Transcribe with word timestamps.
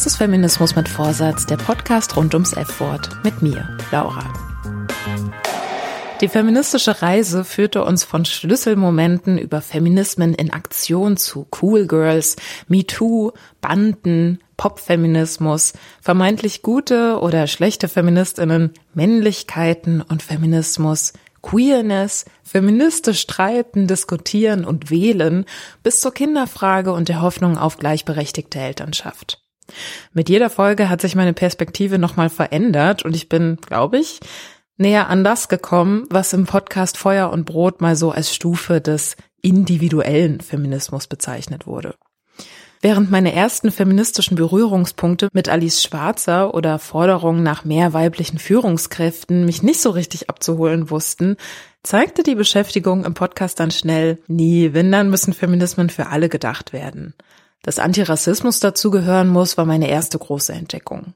Das 0.00 0.06
ist 0.06 0.16
Feminismus 0.16 0.76
mit 0.76 0.88
Vorsatz, 0.88 1.44
der 1.44 1.58
Podcast 1.58 2.16
rund 2.16 2.32
ums 2.32 2.54
F-Wort 2.54 3.22
mit 3.22 3.42
mir, 3.42 3.68
Laura. 3.92 4.32
Die 6.22 6.28
feministische 6.28 7.02
Reise 7.02 7.44
führte 7.44 7.84
uns 7.84 8.02
von 8.02 8.24
Schlüsselmomenten 8.24 9.36
über 9.36 9.60
Feminismen 9.60 10.32
in 10.32 10.54
Aktion 10.54 11.18
zu 11.18 11.46
Cool 11.60 11.86
Girls, 11.86 12.36
MeToo, 12.66 13.32
Banden, 13.60 14.38
Popfeminismus, 14.56 15.74
vermeintlich 16.00 16.62
gute 16.62 17.20
oder 17.20 17.46
schlechte 17.46 17.86
Feministinnen, 17.86 18.72
Männlichkeiten 18.94 20.00
und 20.00 20.22
Feminismus, 20.22 21.12
Queerness, 21.42 22.24
feministisch 22.42 23.20
streiten, 23.20 23.86
diskutieren 23.86 24.64
und 24.64 24.90
wählen 24.90 25.44
bis 25.82 26.00
zur 26.00 26.14
Kinderfrage 26.14 26.90
und 26.94 27.10
der 27.10 27.20
Hoffnung 27.20 27.58
auf 27.58 27.76
gleichberechtigte 27.76 28.58
Elternschaft. 28.58 29.39
Mit 30.12 30.28
jeder 30.28 30.50
Folge 30.50 30.88
hat 30.88 31.00
sich 31.00 31.14
meine 31.14 31.32
Perspektive 31.32 31.98
nochmal 31.98 32.30
verändert 32.30 33.04
und 33.04 33.14
ich 33.14 33.28
bin, 33.28 33.58
glaube 33.66 33.98
ich, 33.98 34.20
näher 34.76 35.08
an 35.08 35.24
das 35.24 35.48
gekommen, 35.48 36.06
was 36.10 36.32
im 36.32 36.46
Podcast 36.46 36.96
Feuer 36.96 37.30
und 37.30 37.44
Brot 37.44 37.80
mal 37.80 37.96
so 37.96 38.10
als 38.10 38.34
Stufe 38.34 38.80
des 38.80 39.16
individuellen 39.42 40.40
Feminismus 40.40 41.06
bezeichnet 41.06 41.66
wurde. 41.66 41.94
Während 42.82 43.10
meine 43.10 43.34
ersten 43.34 43.72
feministischen 43.72 44.36
Berührungspunkte 44.36 45.28
mit 45.34 45.50
Alice 45.50 45.82
Schwarzer 45.82 46.54
oder 46.54 46.78
Forderungen 46.78 47.42
nach 47.42 47.66
mehr 47.66 47.92
weiblichen 47.92 48.38
Führungskräften 48.38 49.44
mich 49.44 49.62
nicht 49.62 49.82
so 49.82 49.90
richtig 49.90 50.30
abzuholen 50.30 50.88
wussten, 50.88 51.36
zeigte 51.82 52.22
die 52.22 52.34
Beschäftigung 52.34 53.04
im 53.04 53.12
Podcast 53.12 53.60
dann 53.60 53.70
schnell, 53.70 54.18
nie, 54.28 54.72
wenn 54.72 54.90
dann 54.90 55.10
müssen 55.10 55.34
Feminismen 55.34 55.90
für 55.90 56.06
alle 56.06 56.30
gedacht 56.30 56.72
werden. 56.72 57.12
Dass 57.62 57.78
Antirassismus 57.78 58.60
dazugehören 58.60 59.28
muss, 59.28 59.56
war 59.56 59.66
meine 59.66 59.88
erste 59.88 60.18
große 60.18 60.52
Entdeckung. 60.52 61.14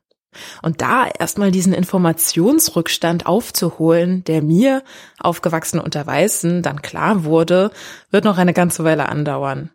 Und 0.63 0.83
da 0.83 1.07
erstmal 1.07 1.51
diesen 1.51 1.73
Informationsrückstand 1.73 3.27
aufzuholen, 3.27 4.25
der 4.25 4.43
mir, 4.43 4.83
aufgewachsen 5.19 5.79
unter 5.79 6.07
Weißen, 6.07 6.63
dann 6.63 6.83
klar 6.83 7.25
wurde, 7.25 7.71
wird 8.11 8.25
noch 8.25 8.39
eine 8.39 8.53
ganze 8.53 8.85
Weile 8.85 9.09
andauern. 9.09 9.71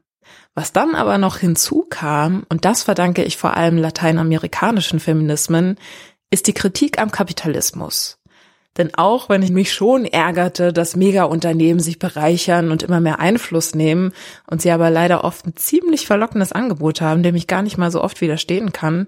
Was 0.56 0.74
dann 0.74 0.96
aber 0.96 1.18
noch 1.18 1.38
hinzukam, 1.38 2.46
und 2.50 2.66
das 2.66 2.84
verdanke 2.84 3.24
ich 3.24 3.38
vor 3.38 3.56
allem 3.56 3.78
lateinamerikanischen 3.78 5.00
Feminismen, 5.00 5.78
ist 6.32 6.48
die 6.48 6.54
Kritik 6.54 7.00
am 7.00 7.12
Kapitalismus. 7.12 8.19
Denn 8.80 8.96
auch 8.96 9.28
wenn 9.28 9.44
ich 9.44 9.52
mich 9.52 9.74
schon 9.74 10.06
ärgerte, 10.06 10.72
dass 10.72 10.96
Megaunternehmen 10.96 11.82
sich 11.82 12.00
bereichern 12.00 12.72
und 12.72 12.82
immer 12.82 13.02
mehr 13.02 13.20
Einfluss 13.20 13.76
nehmen 13.76 14.14
und 14.50 14.62
sie 14.62 14.72
aber 14.72 14.90
leider 14.90 15.26
oft 15.26 15.46
ein 15.46 15.58
ziemlich 15.58 16.08
verlockendes 16.08 16.54
Angebot 16.54 17.02
haben, 17.02 17.22
dem 17.22 17.36
ich 17.36 17.46
gar 17.46 17.62
nicht 17.62 17.78
mal 17.78 17.92
so 17.92 18.02
oft 18.02 18.22
widerstehen 18.22 18.72
kann, 18.72 19.08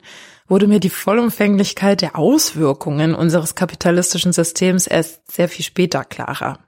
wurde 0.50 0.68
mir 0.68 0.82
die 0.82 0.90
Vollumfänglichkeit 0.90 2.02
der 2.02 2.18
Auswirkungen 2.18 3.16
unseres 3.16 3.56
kapitalistischen 3.56 4.34
Systems 4.34 4.88
erst 4.88 5.32
sehr 5.32 5.48
viel 5.48 5.64
später 5.64 6.04
klarer. 6.04 6.60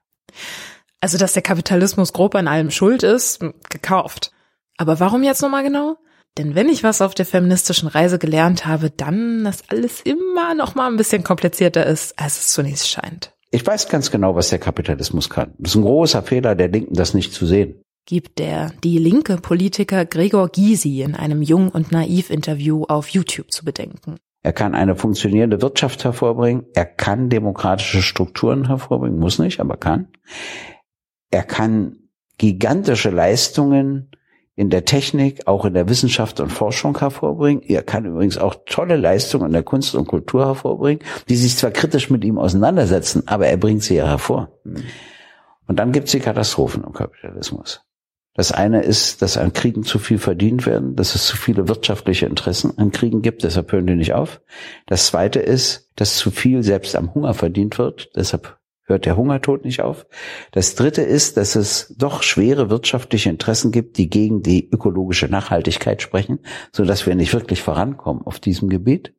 Also, 1.02 1.18
dass 1.18 1.34
der 1.34 1.44
Kapitalismus 1.44 2.14
grob 2.14 2.36
an 2.36 2.48
allem 2.48 2.72
schuld 2.72 3.04
ist, 3.04 3.42
gekauft. 3.70 4.32
Aber 4.78 5.02
warum 5.02 5.24
jetzt 5.24 5.42
nochmal 5.42 5.64
genau? 5.64 5.98
Denn 6.38 6.56
wenn 6.56 6.70
ich 6.70 6.84
was 6.84 7.02
auf 7.02 7.14
der 7.14 7.26
feministischen 7.26 7.88
Reise 7.88 8.18
gelernt 8.18 8.66
habe, 8.66 8.90
dann, 8.90 9.44
dass 9.44 9.70
alles 9.70 10.02
immer 10.02 10.56
noch 10.56 10.74
mal 10.74 10.88
ein 10.88 10.98
bisschen 10.98 11.24
komplizierter 11.24 11.86
ist, 11.86 12.18
als 12.18 12.40
es 12.40 12.48
zunächst 12.50 12.90
scheint. 12.90 13.34
Ich 13.52 13.66
weiß 13.66 13.88
ganz 13.88 14.10
genau, 14.10 14.34
was 14.34 14.50
der 14.50 14.58
Kapitalismus 14.58 15.30
kann. 15.30 15.54
Das 15.60 15.72
ist 15.72 15.76
ein 15.76 15.84
großer 15.84 16.24
Fehler 16.24 16.56
der 16.56 16.70
Linken, 16.70 16.96
das 16.96 17.14
nicht 17.14 17.34
zu 17.34 17.46
sehen. 17.46 17.84
Gibt 18.06 18.40
der 18.40 18.72
die 18.84 18.98
linke 18.98 19.38
Politiker 19.38 20.06
Gregor 20.06 20.50
Gysi 20.50 21.04
in 21.04 21.16
einem 21.16 21.44
Jung 21.44 21.70
und 21.70 21.92
naiv 21.92 22.32
Interview 22.32 22.84
auf 22.86 23.10
YouTube 23.10 23.52
zu 23.52 23.64
bedenken. 23.64 24.18
Er 24.42 24.54
kann 24.54 24.74
eine 24.74 24.96
funktionierende 24.96 25.62
Wirtschaft 25.62 26.04
hervorbringen. 26.04 26.66
Er 26.74 26.86
kann 26.86 27.30
demokratische 27.30 28.02
Strukturen 28.02 28.68
hervorbringen. 28.68 29.20
Muss 29.20 29.38
nicht, 29.40 29.60
aber 29.60 29.78
kann. 29.78 30.08
Er 31.30 31.44
kann 31.44 32.10
gigantische 32.40 33.12
Leistungen 33.12 34.10
in 34.56 34.70
der 34.70 34.86
Technik, 34.86 35.48
auch 35.48 35.66
in 35.66 35.74
der 35.74 35.90
Wissenschaft 35.90 36.40
und 36.40 36.52
Forschung 36.52 36.98
hervorbringen. 36.98 37.64
Er 37.64 37.82
kann 37.82 38.06
übrigens 38.06 38.38
auch 38.38 38.56
tolle 38.66 38.96
Leistungen 38.96 39.48
in 39.48 39.54
der 39.54 39.64
Kunst 39.64 39.96
und 39.96 40.08
Kultur 40.08 40.46
hervorbringen, 40.46 41.04
die 41.28 41.36
sich 41.36 41.58
zwar 41.58 41.72
kritisch 41.72 42.10
mit 42.10 42.24
ihm 42.24 42.38
auseinandersetzen, 42.38 43.28
aber 43.28 43.48
er 43.48 43.58
bringt 43.58 43.84
sie 43.84 43.96
ja 43.96 44.06
hervor. 44.06 44.60
Und 45.68 45.80
dann 45.80 45.92
gibt 45.92 46.08
es 46.08 46.12
die 46.12 46.20
Katastrophen 46.20 46.84
im 46.84 46.94
Kapitalismus. 46.94 47.82
Das 48.36 48.52
eine 48.52 48.82
ist, 48.82 49.22
dass 49.22 49.38
an 49.38 49.54
Kriegen 49.54 49.84
zu 49.84 50.00
viel 50.00 50.18
verdient 50.18 50.66
werden, 50.66 50.96
dass 50.96 51.14
es 51.14 51.28
zu 51.28 51.38
viele 51.38 51.68
wirtschaftliche 51.68 52.26
Interessen 52.26 52.78
an 52.78 52.92
Kriegen 52.92 53.22
gibt, 53.22 53.44
deshalb 53.44 53.72
hören 53.72 53.86
die 53.86 53.96
nicht 53.96 54.14
auf. 54.14 54.42
Das 54.88 55.08
zweite 55.08 55.40
ist, 55.40 55.92
dass 55.96 56.18
zu 56.18 56.32
viel 56.32 56.64
selbst 56.64 56.96
am 56.96 57.14
Hunger 57.14 57.36
verdient 57.36 57.78
wird, 57.78 58.10
deshalb 58.16 58.58
hört 58.86 59.06
der 59.06 59.16
Hungertod 59.16 59.66
nicht 59.66 59.82
auf. 59.82 60.06
Das 60.52 60.76
dritte 60.76 61.02
ist, 61.02 61.38
dass 61.38 61.56
es 61.56 61.94
doch 61.98 62.24
schwere 62.24 62.70
wirtschaftliche 62.70 63.30
Interessen 63.30 63.72
gibt, 63.72 63.98
die 63.98 64.10
gegen 64.10 64.42
die 64.42 64.70
ökologische 64.70 65.28
Nachhaltigkeit 65.28 66.02
sprechen, 66.02 66.40
so 66.72 66.84
dass 66.86 67.06
wir 67.06 67.16
nicht 67.16 67.34
wirklich 67.34 67.62
vorankommen 67.62 68.24
auf 68.26 68.40
diesem 68.40 68.70
Gebiet. 68.70 69.14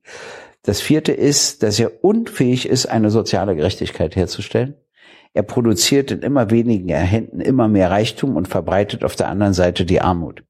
Das 0.63 0.81
vierte 0.81 1.13
ist, 1.13 1.63
dass 1.63 1.79
er 1.79 2.05
unfähig 2.05 2.69
ist, 2.69 2.87
eine 2.87 3.11
soziale 3.11 3.55
Gerechtigkeit 3.55 4.17
herzustellen. 4.17 4.75
Er 5.35 5.43
produziert 5.43 6.11
in 6.11 6.21
immer 6.21 6.51
wenigen 6.51 6.89
Händen 6.89 7.41
immer 7.41 7.69
mehr 7.69 7.91
Reichtum 7.91 8.37
und 8.37 8.49
verbreitet 8.49 9.05
auf 9.05 9.17
der 9.17 9.29
anderen 9.29 9.53
Seite 9.53 9.85
die 9.85 10.01
Armut. 10.01 10.45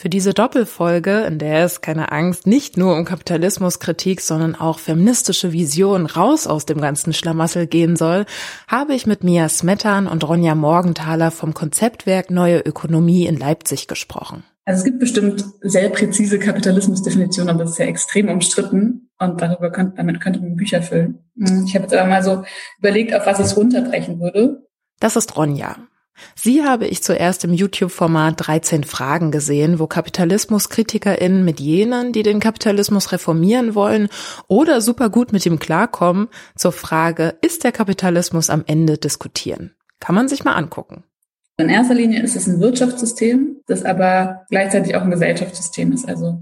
Für 0.00 0.08
diese 0.08 0.32
Doppelfolge, 0.32 1.22
in 1.22 1.40
der 1.40 1.64
es, 1.64 1.80
keine 1.80 2.12
Angst, 2.12 2.46
nicht 2.46 2.76
nur 2.76 2.94
um 2.94 3.04
Kapitalismuskritik, 3.04 4.20
sondern 4.20 4.54
auch 4.54 4.78
feministische 4.78 5.52
Vision 5.52 6.06
raus 6.06 6.46
aus 6.46 6.66
dem 6.66 6.80
ganzen 6.80 7.12
Schlamassel 7.12 7.66
gehen 7.66 7.96
soll, 7.96 8.24
habe 8.68 8.94
ich 8.94 9.08
mit 9.08 9.24
Mia 9.24 9.48
Smettan 9.48 10.06
und 10.06 10.22
Ronja 10.22 10.54
Morgenthaler 10.54 11.32
vom 11.32 11.52
Konzeptwerk 11.52 12.30
Neue 12.30 12.60
Ökonomie 12.60 13.26
in 13.26 13.36
Leipzig 13.36 13.88
gesprochen. 13.88 14.44
Also 14.64 14.78
es 14.78 14.84
gibt 14.84 15.00
bestimmt 15.00 15.44
sehr 15.62 15.88
präzise 15.88 16.38
Kapitalismusdefinitionen, 16.38 17.52
aber 17.52 17.64
das 17.64 17.72
ist 17.72 17.78
ja 17.78 17.86
extrem 17.86 18.28
umstritten 18.28 19.10
und 19.18 19.40
darüber 19.40 19.72
könnte, 19.72 19.96
damit 19.96 20.20
könnte 20.20 20.38
man 20.38 20.54
Bücher 20.54 20.80
füllen. 20.80 21.24
Ich 21.66 21.74
habe 21.74 21.86
jetzt 21.86 21.94
aber 21.94 22.08
mal 22.08 22.22
so 22.22 22.44
überlegt, 22.78 23.12
auf 23.14 23.26
was 23.26 23.40
es 23.40 23.56
runterbrechen 23.56 24.20
würde. 24.20 24.62
Das 25.00 25.16
ist 25.16 25.36
Ronja. 25.36 25.74
Sie 26.34 26.64
habe 26.64 26.86
ich 26.86 27.02
zuerst 27.02 27.44
im 27.44 27.52
YouTube-Format 27.52 28.34
13 28.46 28.84
Fragen 28.84 29.30
gesehen, 29.30 29.78
wo 29.78 29.86
KapitalismuskritikerInnen 29.86 31.44
mit 31.44 31.60
jenen, 31.60 32.12
die 32.12 32.22
den 32.22 32.40
Kapitalismus 32.40 33.12
reformieren 33.12 33.74
wollen 33.74 34.08
oder 34.46 34.80
super 34.80 35.10
gut 35.10 35.32
mit 35.32 35.44
ihm 35.46 35.58
klarkommen, 35.58 36.28
zur 36.56 36.72
Frage, 36.72 37.36
ist 37.42 37.64
der 37.64 37.72
Kapitalismus 37.72 38.50
am 38.50 38.64
Ende 38.66 38.98
diskutieren? 38.98 39.74
Kann 40.00 40.14
man 40.14 40.28
sich 40.28 40.44
mal 40.44 40.54
angucken. 40.54 41.04
In 41.56 41.68
erster 41.68 41.94
Linie 41.94 42.22
ist 42.22 42.36
es 42.36 42.46
ein 42.46 42.60
Wirtschaftssystem, 42.60 43.62
das 43.66 43.84
aber 43.84 44.46
gleichzeitig 44.48 44.94
auch 44.94 45.02
ein 45.02 45.10
Gesellschaftssystem 45.10 45.92
ist. 45.92 46.08
Also 46.08 46.40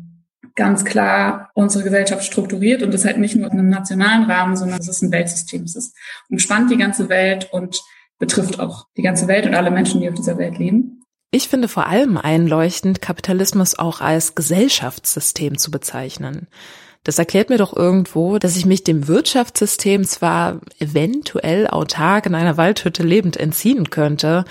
ganz 0.57 0.85
klar 0.85 1.51
unsere 1.55 1.85
Gesellschaft 1.85 2.25
strukturiert 2.25 2.83
und 2.83 2.93
das 2.93 3.05
halt 3.05 3.19
nicht 3.19 3.37
nur 3.37 3.47
in 3.47 3.59
einem 3.59 3.69
nationalen 3.69 4.25
Rahmen, 4.25 4.57
sondern 4.57 4.81
es 4.81 4.89
ist 4.89 5.03
ein 5.03 5.13
Weltsystem. 5.13 5.63
Es 5.63 5.77
ist 5.77 5.97
umspannt 6.29 6.71
die 6.71 6.79
ganze 6.79 7.09
Welt 7.09 7.49
und 7.53 7.81
betrifft 8.19 8.61
auch 8.61 8.87
die 8.97 9.03
ganze 9.03 9.29
Welt 9.29 9.47
und 9.47 9.55
alle 9.55 9.71
Menschen, 9.71 10.01
die 10.01 10.09
auf 10.09 10.15
dieser 10.15 10.39
Welt 10.39 10.59
leben. 10.59 11.03
Ich 11.31 11.49
finde 11.49 11.69
vor 11.69 11.87
allem 11.87 12.17
einleuchtend, 12.17 13.03
Kapitalismus 13.03 13.79
auch 13.79 14.01
als 14.01 14.35
Gesellschaftssystem 14.35 15.59
zu 15.59 15.71
bezeichnen. 15.71 16.47
Das 17.05 17.19
erklärt 17.19 17.51
mir 17.51 17.59
doch 17.59 17.77
irgendwo, 17.77 18.39
dass 18.39 18.57
ich 18.57 18.67
mich 18.67 18.85
dem 18.85 19.07
Wirtschaftssystem 19.07 20.05
zwar 20.05 20.61
eventuell 20.79 21.69
autark 21.69 22.27
in 22.27 22.35
einer 22.35 22.57
Waldhütte 22.57 23.03
lebend 23.03 23.37
entziehen 23.37 23.91
könnte, 23.91 24.45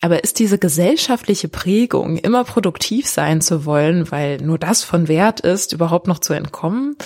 aber 0.00 0.22
ist 0.22 0.38
diese 0.38 0.58
gesellschaftliche 0.58 1.48
Prägung, 1.48 2.16
immer 2.18 2.44
produktiv 2.44 3.08
sein 3.08 3.40
zu 3.40 3.64
wollen, 3.64 4.10
weil 4.10 4.38
nur 4.38 4.58
das 4.58 4.84
von 4.84 5.08
Wert 5.08 5.40
ist, 5.40 5.72
überhaupt 5.72 6.06
noch 6.06 6.18
zu 6.18 6.32
entkommen? 6.32 6.96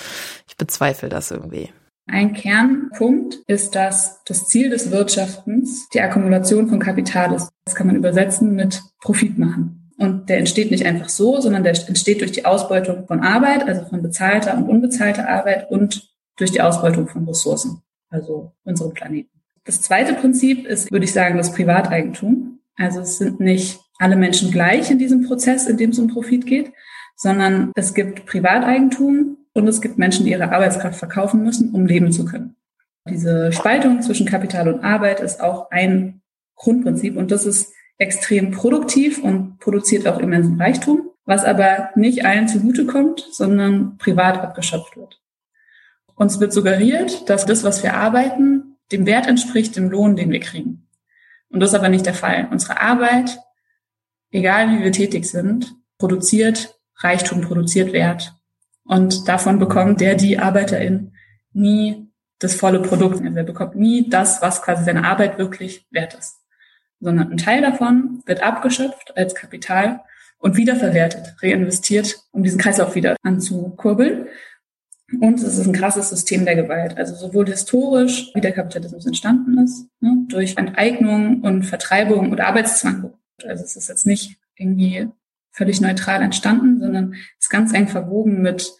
Ich 0.49 0.57
bezweifle 0.57 1.09
das 1.09 1.31
irgendwie. 1.31 1.73
Ein 2.11 2.33
Kernpunkt 2.33 3.39
ist, 3.47 3.75
dass 3.75 4.23
das 4.25 4.49
Ziel 4.49 4.71
des 4.71 4.91
Wirtschaftens 4.91 5.89
die 5.91 6.01
Akkumulation 6.01 6.69
von 6.69 6.81
Kapital 6.81 7.33
ist. 7.35 7.51
Das 7.65 7.75
kann 7.75 7.87
man 7.87 7.97
übersetzen 7.97 8.55
mit 8.55 8.83
Profit 9.01 9.39
machen. 9.39 9.93
Und 9.97 10.29
der 10.29 10.39
entsteht 10.39 10.71
nicht 10.71 10.87
einfach 10.87 11.09
so, 11.09 11.41
sondern 11.41 11.63
der 11.63 11.75
entsteht 11.87 12.21
durch 12.21 12.33
die 12.33 12.47
Ausbeutung 12.47 13.07
von 13.07 13.21
Arbeit, 13.21 13.69
also 13.69 13.85
von 13.87 14.03
bezahlter 14.03 14.57
und 14.57 14.69
unbezahlter 14.69 15.29
Arbeit 15.29 15.71
und 15.71 16.11
durch 16.37 16.51
die 16.51 16.63
Ausbeutung 16.63 17.07
von 17.07 17.29
Ressourcen, 17.29 17.83
also 18.09 18.53
unserem 18.65 18.93
Planeten. 18.93 19.31
Das 19.65 19.83
zweite 19.83 20.15
Prinzip 20.15 20.67
ist, 20.67 20.91
würde 20.91 21.05
ich 21.05 21.13
sagen, 21.13 21.37
das 21.37 21.53
Privateigentum. 21.53 22.61
Also 22.77 23.01
es 23.01 23.19
sind 23.19 23.41
nicht 23.41 23.79
alle 23.99 24.17
Menschen 24.17 24.51
gleich 24.51 24.91
in 24.91 24.99
diesem 24.99 25.27
Prozess, 25.27 25.67
in 25.67 25.77
dem 25.77 25.91
es 25.91 25.99
um 25.99 26.09
Profit 26.09 26.47
geht, 26.47 26.73
sondern 27.15 27.71
es 27.77 27.93
gibt 27.93 28.25
Privateigentum 28.25 29.37
und 29.55 29.67
es 29.69 29.81
gibt 29.81 29.99
Menschen, 29.99 30.25
die 30.25 30.33
ihre 30.33 30.53
Arbeitskraft 30.53 30.99
verkaufen 30.99 31.43
müssen, 31.43 31.75
um 31.75 31.87
leben 31.87 32.13
zu 32.13 32.25
können. 32.25 32.57
Diese 33.09 33.53
Spaltung 33.53 34.03
zwischen 34.03 34.27
Kapital 34.27 34.69
und 34.69 34.85
Arbeit 34.85 35.21
ist 35.21 35.41
auch 35.41 35.71
ein 35.71 36.23
Grundprinzip 36.55 37.17
und 37.17 37.31
das 37.31 37.47
ist 37.47 37.73
extrem 37.99 38.51
produktiv 38.51 39.23
und 39.23 39.59
produziert 39.59 40.07
auch 40.07 40.19
immensen 40.19 40.61
Reichtum, 40.61 41.11
was 41.25 41.45
aber 41.45 41.91
nicht 41.95 42.25
allen 42.25 42.49
zugutekommt, 42.49 43.27
sondern 43.33 43.99
privat 43.99 44.39
abgeschöpft 44.39 44.97
wird. 44.97 45.21
Uns 46.15 46.41
wird 46.41 46.53
suggeriert, 46.53 47.29
dass 47.31 47.47
das, 47.47 47.65
was 47.65 47.83
wir 47.83 47.95
arbeiten, 47.95 48.77
dem 48.93 49.07
Wert 49.07 49.27
entspricht, 49.27 49.77
dem 49.77 49.91
Lohn, 49.91 50.17
den 50.17 50.31
wir 50.31 50.41
kriegen. 50.41 50.87
Und 51.49 51.61
das 51.61 51.71
ist 51.71 51.79
aber 51.79 51.89
nicht 51.89 52.07
der 52.07 52.15
Fall. 52.15 52.49
Unsere 52.51 52.81
Arbeit, 52.81 53.39
egal 54.31 54.71
wie 54.71 54.83
wir 54.83 54.93
tätig 54.93 55.25
sind, 55.27 55.75
produziert 55.99 56.79
Reichtum, 56.97 57.41
produziert 57.41 57.93
Wert. 57.93 58.35
Und 58.91 59.29
davon 59.29 59.61
bekommt 59.61 60.01
der, 60.01 60.17
die 60.17 60.41
Arbeiterin, 60.41 61.13
nie 61.53 62.09
das 62.41 62.57
volle 62.57 62.83
Produkt. 62.83 63.23
Also 63.25 63.37
er 63.37 63.45
bekommt 63.45 63.77
nie 63.77 64.11
das, 64.11 64.43
was 64.43 64.63
quasi 64.63 64.83
seine 64.83 65.05
Arbeit 65.05 65.39
wirklich 65.39 65.87
wert 65.93 66.15
ist. 66.15 66.41
Sondern 66.99 67.31
ein 67.31 67.37
Teil 67.37 67.63
davon 67.63 68.21
wird 68.27 68.43
abgeschöpft 68.43 69.17
als 69.17 69.37
Kapital 69.37 70.01
und 70.39 70.57
wiederverwertet, 70.57 71.37
reinvestiert, 71.41 72.19
um 72.33 72.43
diesen 72.43 72.59
Kreislauf 72.59 72.97
wieder 72.97 73.15
anzukurbeln. 73.23 74.27
Und 75.21 75.39
es 75.39 75.57
ist 75.57 75.69
ein 75.69 75.73
krasses 75.73 76.09
System 76.09 76.45
der 76.45 76.57
Gewalt. 76.57 76.99
Also 76.99 77.15
sowohl 77.15 77.47
historisch, 77.47 78.33
wie 78.35 78.41
der 78.41 78.53
Kapitalismus 78.53 79.07
entstanden 79.07 79.57
ist, 79.59 79.87
ne, 80.01 80.25
durch 80.27 80.57
Enteignung 80.57 81.43
und 81.43 81.63
Vertreibung 81.63 82.33
oder 82.33 82.49
Arbeitszwang. 82.49 83.15
Also 83.45 83.63
es 83.63 83.77
ist 83.77 83.89
jetzt 83.89 84.07
nicht 84.07 84.37
irgendwie 84.57 85.09
völlig 85.53 85.81
neutral 85.81 86.23
entstanden, 86.23 86.81
sondern 86.81 87.15
ist 87.39 87.51
ganz 87.51 87.73
eng 87.73 87.89
verwoben 87.89 88.43
mit 88.43 88.73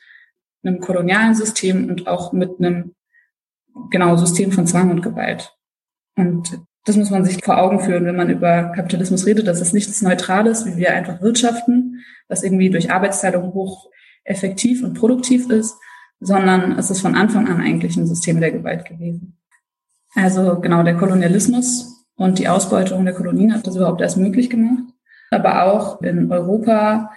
einem 0.63 0.81
kolonialen 0.81 1.35
System 1.35 1.89
und 1.89 2.07
auch 2.07 2.33
mit 2.33 2.59
einem 2.59 2.95
genau 3.91 4.17
System 4.17 4.53
von 4.53 4.67
Zwang 4.67 4.91
und 4.91 5.03
Gewalt. 5.03 5.57
Und 6.17 6.61
das 6.85 6.97
muss 6.97 7.11
man 7.11 7.25
sich 7.25 7.45
vor 7.45 7.59
Augen 7.59 7.81
führen, 7.81 8.07
wenn 8.07 8.17
man 8.17 8.31
über 8.31 8.73
Kapitalismus 8.75 9.27
redet, 9.27 9.47
dass 9.47 9.61
es 9.61 9.73
nichts 9.73 10.01
Neutrales, 10.03 10.67
wie 10.67 10.77
wir 10.77 10.95
einfach 10.95 11.21
wirtschaften, 11.21 12.01
was 12.29 12.43
irgendwie 12.43 12.71
durch 12.71 12.91
Arbeitsteilung 12.91 13.53
hoch 13.53 13.91
effektiv 14.25 14.83
und 14.83 14.95
produktiv 14.95 15.51
ist, 15.51 15.77
sondern 16.21 16.79
es 16.79 16.91
ist 16.91 17.01
von 17.01 17.15
Anfang 17.15 17.49
an 17.49 17.61
eigentlich 17.61 17.97
ein 17.97 18.07
System 18.07 18.41
der 18.41 18.53
Gewalt 18.53 18.85
gewesen. 18.85 19.39
Also 20.15 20.61
genau 20.61 20.83
der 20.83 20.97
Kolonialismus 20.97 22.07
und 22.17 22.39
die 22.39 22.49
Ausbeutung 22.49 23.05
der 23.05 23.15
Kolonien 23.15 23.55
hat 23.55 23.67
das 23.67 23.77
überhaupt 23.77 24.01
erst 24.01 24.17
möglich 24.17 24.51
gemacht. 24.51 24.90
Aber 25.31 25.65
auch 25.65 26.03
in 26.03 26.31
Europa 26.31 27.11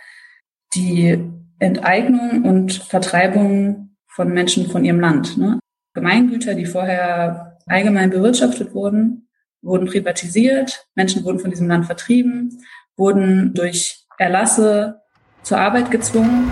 die 0.75 1.19
Enteignung 1.60 2.44
und 2.44 2.74
Vertreibung 2.74 3.95
von 4.07 4.31
Menschen 4.33 4.69
von 4.69 4.86
ihrem 4.86 5.00
Land. 5.00 5.38
Ne? 5.38 5.60
Gemeingüter, 5.94 6.56
die 6.56 6.65
vorher 6.65 7.57
allgemein 7.68 8.10
bewirtschaftet 8.10 8.74
wurden, 8.74 9.27
wurden 9.62 9.88
privatisiert, 9.88 10.86
Menschen 10.95 11.24
wurden 11.24 11.39
von 11.39 11.50
diesem 11.50 11.68
Land 11.68 11.86
vertrieben, 11.86 12.60
wurden 12.98 13.54
durch 13.54 14.06
Erlasse 14.18 15.01
zur 15.42 15.57
Arbeit 15.57 15.89
gezwungen. 15.89 16.51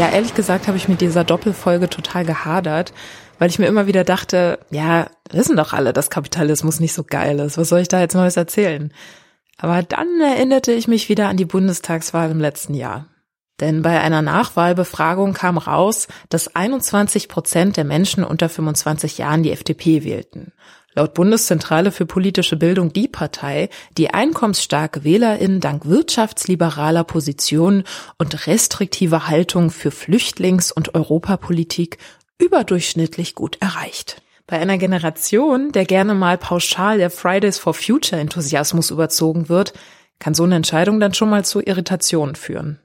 Ja, 0.00 0.08
ehrlich 0.08 0.32
gesagt 0.32 0.66
habe 0.66 0.78
ich 0.78 0.88
mit 0.88 1.02
dieser 1.02 1.24
Doppelfolge 1.24 1.90
total 1.90 2.24
gehadert, 2.24 2.94
weil 3.38 3.50
ich 3.50 3.58
mir 3.58 3.66
immer 3.66 3.86
wieder 3.86 4.02
dachte, 4.02 4.58
ja, 4.70 5.10
wissen 5.30 5.58
doch 5.58 5.74
alle, 5.74 5.92
dass 5.92 6.08
Kapitalismus 6.08 6.80
nicht 6.80 6.94
so 6.94 7.04
geil 7.04 7.38
ist. 7.38 7.58
Was 7.58 7.68
soll 7.68 7.80
ich 7.80 7.88
da 7.88 8.00
jetzt 8.00 8.14
Neues 8.14 8.38
erzählen? 8.38 8.94
Aber 9.58 9.82
dann 9.82 10.08
erinnerte 10.22 10.72
ich 10.72 10.88
mich 10.88 11.10
wieder 11.10 11.28
an 11.28 11.36
die 11.36 11.44
Bundestagswahl 11.44 12.30
im 12.30 12.40
letzten 12.40 12.72
Jahr. 12.72 13.08
Denn 13.60 13.82
bei 13.82 14.00
einer 14.00 14.22
Nachwahlbefragung 14.22 15.34
kam 15.34 15.58
raus, 15.58 16.08
dass 16.30 16.56
21 16.56 17.28
Prozent 17.28 17.76
der 17.76 17.84
Menschen 17.84 18.24
unter 18.24 18.48
25 18.48 19.18
Jahren 19.18 19.42
die 19.42 19.52
FDP 19.52 20.02
wählten. 20.02 20.54
Laut 20.94 21.14
Bundeszentrale 21.14 21.92
für 21.92 22.04
politische 22.04 22.56
Bildung 22.56 22.92
die 22.92 23.06
Partei, 23.06 23.68
die 23.96 24.10
einkommensstarke 24.12 25.04
WählerInnen 25.04 25.60
dank 25.60 25.86
wirtschaftsliberaler 25.86 27.04
Positionen 27.04 27.84
und 28.18 28.48
restriktiver 28.48 29.28
Haltung 29.28 29.70
für 29.70 29.90
Flüchtlings- 29.90 30.72
und 30.72 30.96
Europapolitik 30.96 31.98
überdurchschnittlich 32.38 33.36
gut 33.36 33.56
erreicht. 33.60 34.20
Bei 34.48 34.58
einer 34.58 34.78
Generation, 34.78 35.70
der 35.70 35.84
gerne 35.84 36.14
mal 36.14 36.36
pauschal 36.36 36.98
der 36.98 37.10
Fridays 37.10 37.56
for 37.56 37.72
Future 37.72 38.20
Enthusiasmus 38.20 38.90
überzogen 38.90 39.48
wird, 39.48 39.74
kann 40.18 40.34
so 40.34 40.42
eine 40.42 40.56
Entscheidung 40.56 40.98
dann 40.98 41.14
schon 41.14 41.30
mal 41.30 41.44
zu 41.44 41.60
Irritationen 41.60 42.34
führen. 42.34 42.80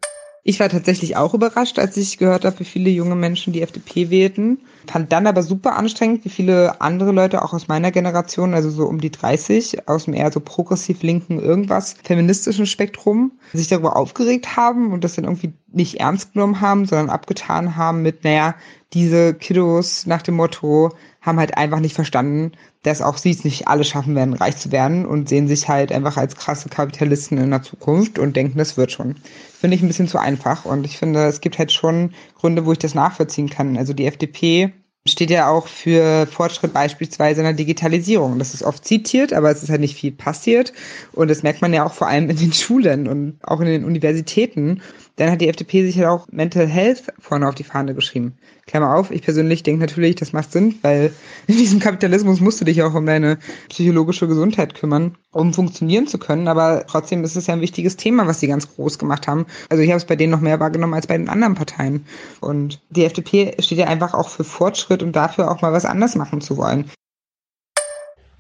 Ich 0.48 0.60
war 0.60 0.70
tatsächlich 0.70 1.18
auch 1.18 1.34
überrascht, 1.34 1.80
als 1.80 1.98
ich 1.98 2.20
gehört 2.20 2.46
habe, 2.46 2.60
wie 2.60 2.66
viele 2.66 2.92
junge 2.92 3.16
Menschen 3.16 3.52
die 3.52 3.64
FDP 3.64 4.12
wählten. 4.12 4.60
Fand 4.86 5.12
dann 5.12 5.26
aber 5.26 5.42
super 5.42 5.76
anstrengend, 5.76 6.24
wie 6.24 6.30
viele 6.30 6.82
andere 6.82 7.12
Leute 7.12 7.42
auch 7.42 7.52
aus 7.52 7.68
meiner 7.68 7.90
Generation, 7.90 8.54
also 8.54 8.70
so 8.70 8.86
um 8.86 9.02
die 9.02 9.10
30, 9.10 9.88
aus 9.88 10.06
dem 10.06 10.14
eher 10.14 10.32
so 10.32 10.40
progressiv 10.40 11.02
linken 11.02 11.40
irgendwas 11.40 11.96
feministischen 12.04 12.68
Spektrum, 12.68 13.32
sich 13.54 13.70
darüber 13.70 13.96
aufgeregt 13.96 14.56
haben 14.56 14.94
und 14.94 15.04
das 15.04 15.16
dann 15.16 15.26
irgendwie 15.26 15.54
nicht 15.72 16.00
ernst 16.00 16.34
genommen 16.34 16.62
haben, 16.62 16.86
sondern 16.86 17.10
abgetan 17.10 17.76
haben 17.76 18.04
mit, 18.04 18.24
naja, 18.24 18.54
diese 18.94 19.34
Kiddos 19.34 20.06
nach 20.06 20.22
dem 20.22 20.36
Motto 20.36 20.92
haben 21.22 21.40
halt 21.40 21.58
einfach 21.58 21.80
nicht 21.80 21.96
verstanden, 21.96 22.52
dass 22.86 23.02
auch 23.02 23.18
sie 23.18 23.32
es 23.32 23.44
nicht 23.44 23.68
alle 23.68 23.84
schaffen 23.84 24.16
werden, 24.16 24.34
reich 24.34 24.58
zu 24.58 24.72
werden 24.72 25.06
und 25.06 25.28
sehen 25.28 25.48
sich 25.48 25.68
halt 25.68 25.92
einfach 25.92 26.18
als 26.18 26.36
krasse 26.36 26.70
Kapitalisten 26.70 27.38
in 27.38 27.50
der 27.50 27.64
Zukunft 27.64 28.20
und 28.20 28.36
denken, 28.36 28.58
das 28.60 28.78
wird 28.78 28.92
schon. 28.92 29.16
Finde 29.60 29.76
ich 29.76 29.82
ein 29.82 29.88
bisschen 29.88 30.08
zu 30.08 30.20
einfach 30.20 30.66
und 30.66 30.86
ich 30.86 30.98
finde, 30.98 31.26
es 31.26 31.42
gibt 31.42 31.58
halt 31.58 31.72
schon 31.72 32.14
Gründe, 32.36 32.66
wo 32.66 32.72
ich 32.72 32.78
das 32.78 32.94
nachvollziehen 32.94 33.50
kann. 33.50 33.78
Also 33.78 33.94
die 33.94 34.06
FDP 34.06 34.72
steht 35.08 35.30
ja 35.30 35.50
auch 35.50 35.68
für 35.68 36.28
Fortschritt 36.28 36.74
beispielsweise 36.74 37.42
in 37.42 37.46
der 37.46 37.54
Digitalisierung. 37.54 38.40
Das 38.40 38.54
ist 38.54 38.64
oft 38.64 38.86
zitiert, 38.86 39.34
aber 39.34 39.52
es 39.52 39.62
ist 39.62 39.70
halt 39.70 39.82
nicht 39.82 39.96
viel 39.96 40.12
passiert. 40.12 40.74
Und 41.12 41.30
das 41.30 41.44
merkt 41.44 41.62
man 41.62 41.74
ja 41.74 41.86
auch 41.86 41.94
vor 41.94 42.08
allem 42.08 42.30
in 42.30 42.38
den 42.38 42.54
Schulen 42.54 43.08
und 43.08 43.40
auch 43.44 43.60
in 43.62 43.68
den 43.68 43.86
Universitäten. 43.86 44.82
Dann 45.18 45.32
hat 45.32 45.40
die 45.40 45.48
FDP 45.48 45.86
sich 45.86 45.98
halt 45.98 46.08
auch 46.08 46.28
Mental 46.30 46.68
Health 46.68 47.04
vorne 47.20 47.48
auf 47.48 47.56
die 47.56 47.64
Fahne 47.64 47.96
geschrieben. 47.96 48.38
Klammer 48.68 48.96
auf, 48.96 49.12
ich 49.12 49.22
persönlich 49.22 49.64
denke 49.64 49.82
natürlich, 49.82 50.16
das 50.16 50.34
macht 50.34 50.52
Sinn, 50.52 50.76
weil 50.82 51.14
in 51.48 51.58
diesem 51.58 51.80
Kapitalismus 51.80 52.42
musst 52.42 52.60
du 52.60 52.66
dich 52.66 52.84
auch 52.84 52.94
um 52.94 53.06
deine 53.06 53.38
psychologische 53.70 54.28
Gesundheit 54.28 54.76
kümmern, 54.76 55.16
um 55.32 55.54
funktionieren 55.54 56.08
zu 56.08 56.18
können. 56.18 56.48
Aber 56.48 56.86
trotzdem 56.88 57.24
ist 57.24 57.36
es 57.36 57.48
ja 57.48 57.54
ein 57.54 57.62
wichtiges 57.62 57.96
Thema, 57.96 58.28
was 58.28 58.40
sie 58.40 58.48
ganz 58.48 58.74
groß 58.76 59.00
gemacht 59.00 59.28
haben. 59.28 59.46
Also 59.70 59.84
ich 59.84 59.90
habe 59.90 59.98
es 59.98 60.06
bei 60.06 60.16
denen 60.16 60.32
noch 60.32 60.42
mehr 60.42 60.60
wahrgenommen 60.60 60.94
als 60.94 61.08
bei 61.08 61.18
den 61.18 61.30
anderen 61.30 61.56
Parteien. 61.56 62.06
Und 62.42 62.82
die 62.90 63.06
FDP 63.06 63.56
steht 63.60 63.78
ja 63.78 63.88
einfach 63.88 64.14
auch 64.14 64.30
für 64.30 64.44
Fortschritt 64.44 65.02
und 65.02 65.16
dafür 65.16 65.50
auch 65.50 65.62
mal 65.62 65.72
was 65.72 65.86
anders 65.86 66.16
machen 66.16 66.42
zu 66.42 66.58
wollen. 66.58 66.90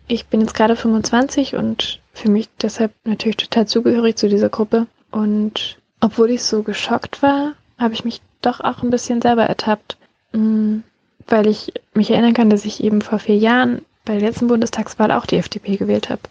Ich 0.07 0.27
bin 0.27 0.41
jetzt 0.41 0.53
gerade 0.53 0.75
25 0.75 1.55
und 1.55 1.99
für 2.13 2.29
mich 2.29 2.49
deshalb 2.61 2.93
natürlich 3.05 3.37
total 3.37 3.67
zugehörig 3.67 4.17
zu 4.17 4.29
dieser 4.29 4.49
Gruppe. 4.49 4.87
Und 5.09 5.77
obwohl 6.05 6.29
ich 6.29 6.43
so 6.43 6.61
geschockt 6.61 7.23
war, 7.23 7.53
habe 7.79 7.95
ich 7.95 8.05
mich 8.05 8.21
doch 8.41 8.59
auch 8.61 8.83
ein 8.83 8.91
bisschen 8.91 9.23
selber 9.23 9.43
ertappt. 9.43 9.97
Mm, 10.33 10.81
weil 11.27 11.47
ich 11.47 11.73
mich 11.95 12.11
erinnern 12.11 12.35
kann, 12.35 12.51
dass 12.51 12.63
ich 12.63 12.83
eben 12.83 13.01
vor 13.01 13.17
vier 13.17 13.37
Jahren 13.37 13.81
bei 14.05 14.13
der 14.13 14.29
letzten 14.29 14.47
Bundestagswahl 14.47 15.11
auch 15.11 15.25
die 15.25 15.37
FDP 15.37 15.77
gewählt 15.77 16.11
habe. 16.11 16.21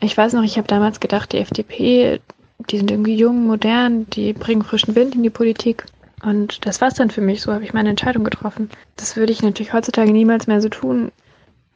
Ich 0.00 0.14
weiß 0.14 0.34
noch, 0.34 0.42
ich 0.42 0.58
habe 0.58 0.68
damals 0.68 1.00
gedacht, 1.00 1.32
die 1.32 1.38
FDP, 1.38 2.20
die 2.68 2.76
sind 2.76 2.90
irgendwie 2.90 3.16
jung, 3.16 3.46
modern, 3.46 4.10
die 4.10 4.34
bringen 4.34 4.62
frischen 4.62 4.94
Wind 4.94 5.14
in 5.14 5.22
die 5.22 5.30
Politik. 5.30 5.86
Und 6.22 6.66
das 6.66 6.82
war 6.82 6.88
es 6.88 6.94
dann 6.94 7.10
für 7.10 7.22
mich. 7.22 7.40
So 7.40 7.54
habe 7.54 7.64
ich 7.64 7.72
meine 7.72 7.88
Entscheidung 7.88 8.24
getroffen. 8.24 8.68
Das 8.96 9.16
würde 9.16 9.32
ich 9.32 9.42
natürlich 9.42 9.72
heutzutage 9.72 10.12
niemals 10.12 10.46
mehr 10.46 10.60
so 10.60 10.68
tun. 10.68 11.12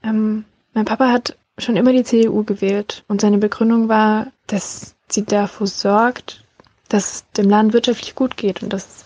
Ähm, 0.02 0.44
mein 0.74 0.84
Papa 0.84 1.10
hat 1.10 1.38
schon 1.56 1.76
immer 1.76 1.92
die 1.92 2.04
CDU 2.04 2.44
gewählt 2.44 3.04
und 3.08 3.22
seine 3.22 3.38
Begründung 3.38 3.88
war, 3.88 4.26
dass 4.48 4.96
sie 5.08 5.24
dafür 5.24 5.66
sorgt, 5.66 6.41
dass 6.92 7.12
es 7.12 7.24
dem 7.32 7.48
Land 7.48 7.72
wirtschaftlich 7.72 8.14
gut 8.14 8.36
geht 8.36 8.62
und 8.62 8.72
dass 8.72 8.86
es 8.86 9.04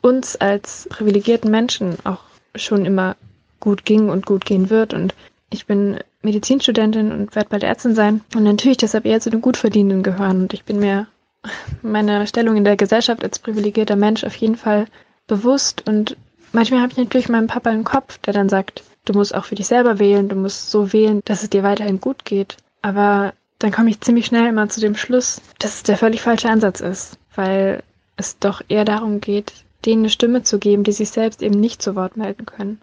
uns 0.00 0.36
als 0.36 0.88
privilegierten 0.90 1.50
Menschen 1.50 1.96
auch 2.04 2.20
schon 2.54 2.84
immer 2.84 3.16
gut 3.60 3.84
ging 3.84 4.10
und 4.10 4.26
gut 4.26 4.44
gehen 4.44 4.68
wird. 4.68 4.92
Und 4.92 5.14
ich 5.50 5.66
bin 5.66 5.98
Medizinstudentin 6.22 7.12
und 7.12 7.34
werde 7.34 7.48
bald 7.48 7.62
Ärztin 7.62 7.94
sein 7.94 8.20
und 8.34 8.44
natürlich 8.44 8.78
deshalb 8.78 9.06
eher 9.06 9.20
zu 9.20 9.30
den 9.30 9.40
Gutverdienenden 9.40 10.02
gehören. 10.02 10.42
Und 10.42 10.54
ich 10.54 10.64
bin 10.64 10.78
mir 10.78 11.06
meiner 11.82 12.26
Stellung 12.26 12.56
in 12.56 12.64
der 12.64 12.76
Gesellschaft 12.76 13.22
als 13.22 13.38
privilegierter 13.38 13.96
Mensch 13.96 14.24
auf 14.24 14.34
jeden 14.36 14.56
Fall 14.56 14.86
bewusst. 15.26 15.88
Und 15.88 16.16
manchmal 16.52 16.80
habe 16.80 16.92
ich 16.92 16.98
natürlich 16.98 17.28
meinen 17.28 17.46
Papa 17.46 17.70
im 17.70 17.84
Kopf, 17.84 18.18
der 18.18 18.34
dann 18.34 18.48
sagt, 18.48 18.82
du 19.04 19.12
musst 19.14 19.34
auch 19.34 19.44
für 19.44 19.54
dich 19.54 19.66
selber 19.66 19.98
wählen, 19.98 20.28
du 20.28 20.36
musst 20.36 20.70
so 20.70 20.92
wählen, 20.92 21.22
dass 21.24 21.42
es 21.42 21.50
dir 21.50 21.62
weiterhin 21.62 22.00
gut 22.00 22.24
geht. 22.24 22.56
Aber 22.82 23.32
dann 23.62 23.72
komme 23.72 23.90
ich 23.90 24.00
ziemlich 24.00 24.26
schnell 24.26 24.48
immer 24.48 24.68
zu 24.68 24.80
dem 24.80 24.96
Schluss, 24.96 25.40
dass 25.58 25.76
es 25.76 25.82
der 25.82 25.96
völlig 25.96 26.22
falsche 26.22 26.48
Ansatz 26.48 26.80
ist, 26.80 27.18
weil 27.34 27.82
es 28.16 28.38
doch 28.38 28.62
eher 28.68 28.84
darum 28.84 29.20
geht, 29.20 29.52
denen 29.84 30.02
eine 30.02 30.10
Stimme 30.10 30.42
zu 30.42 30.58
geben, 30.58 30.84
die 30.84 30.92
sich 30.92 31.10
selbst 31.10 31.42
eben 31.42 31.58
nicht 31.58 31.82
zu 31.82 31.94
Wort 31.94 32.16
melden 32.16 32.46
können. 32.46 32.80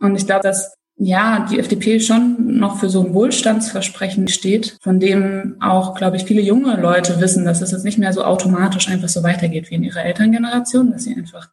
Und 0.00 0.16
ich 0.16 0.26
glaube, 0.26 0.42
dass 0.42 0.74
ja, 0.96 1.46
die 1.50 1.58
FDP 1.58 1.98
schon 1.98 2.58
noch 2.58 2.78
für 2.78 2.88
so 2.88 3.04
ein 3.04 3.14
Wohlstandsversprechen 3.14 4.28
steht, 4.28 4.78
von 4.80 5.00
dem 5.00 5.56
auch, 5.60 5.96
glaube 5.96 6.16
ich, 6.16 6.24
viele 6.24 6.40
junge 6.40 6.80
Leute 6.80 7.20
wissen, 7.20 7.44
dass 7.44 7.60
es 7.62 7.72
jetzt 7.72 7.84
nicht 7.84 7.98
mehr 7.98 8.12
so 8.12 8.22
automatisch 8.22 8.88
einfach 8.88 9.08
so 9.08 9.24
weitergeht 9.24 9.70
wie 9.70 9.74
in 9.74 9.82
ihrer 9.82 10.04
Elterngeneration, 10.04 10.92
dass 10.92 11.02
sie 11.02 11.16
einfach, 11.16 11.50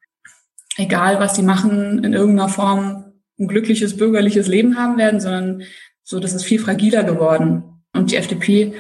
egal 0.78 1.20
was 1.20 1.36
sie 1.36 1.42
machen, 1.42 2.04
in 2.04 2.14
irgendeiner 2.14 2.50
Form 2.50 3.06
ein 3.40 3.48
glückliches 3.48 3.98
bürgerliches 3.98 4.48
Leben 4.48 4.78
haben 4.78 4.98
werden, 5.00 5.20
sondern 5.20 5.64
so, 6.04 6.20
das 6.20 6.34
ist 6.34 6.44
viel 6.44 6.60
fragiler 6.60 7.04
geworden. 7.04 7.71
Und 8.02 8.12
die 8.12 8.18
FDP 8.18 8.74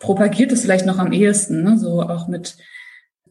propagiert 0.00 0.50
es 0.50 0.62
vielleicht 0.62 0.84
noch 0.84 0.98
am 0.98 1.12
ehesten, 1.12 1.62
ne? 1.62 1.78
so 1.78 2.02
auch 2.02 2.26
mit 2.26 2.56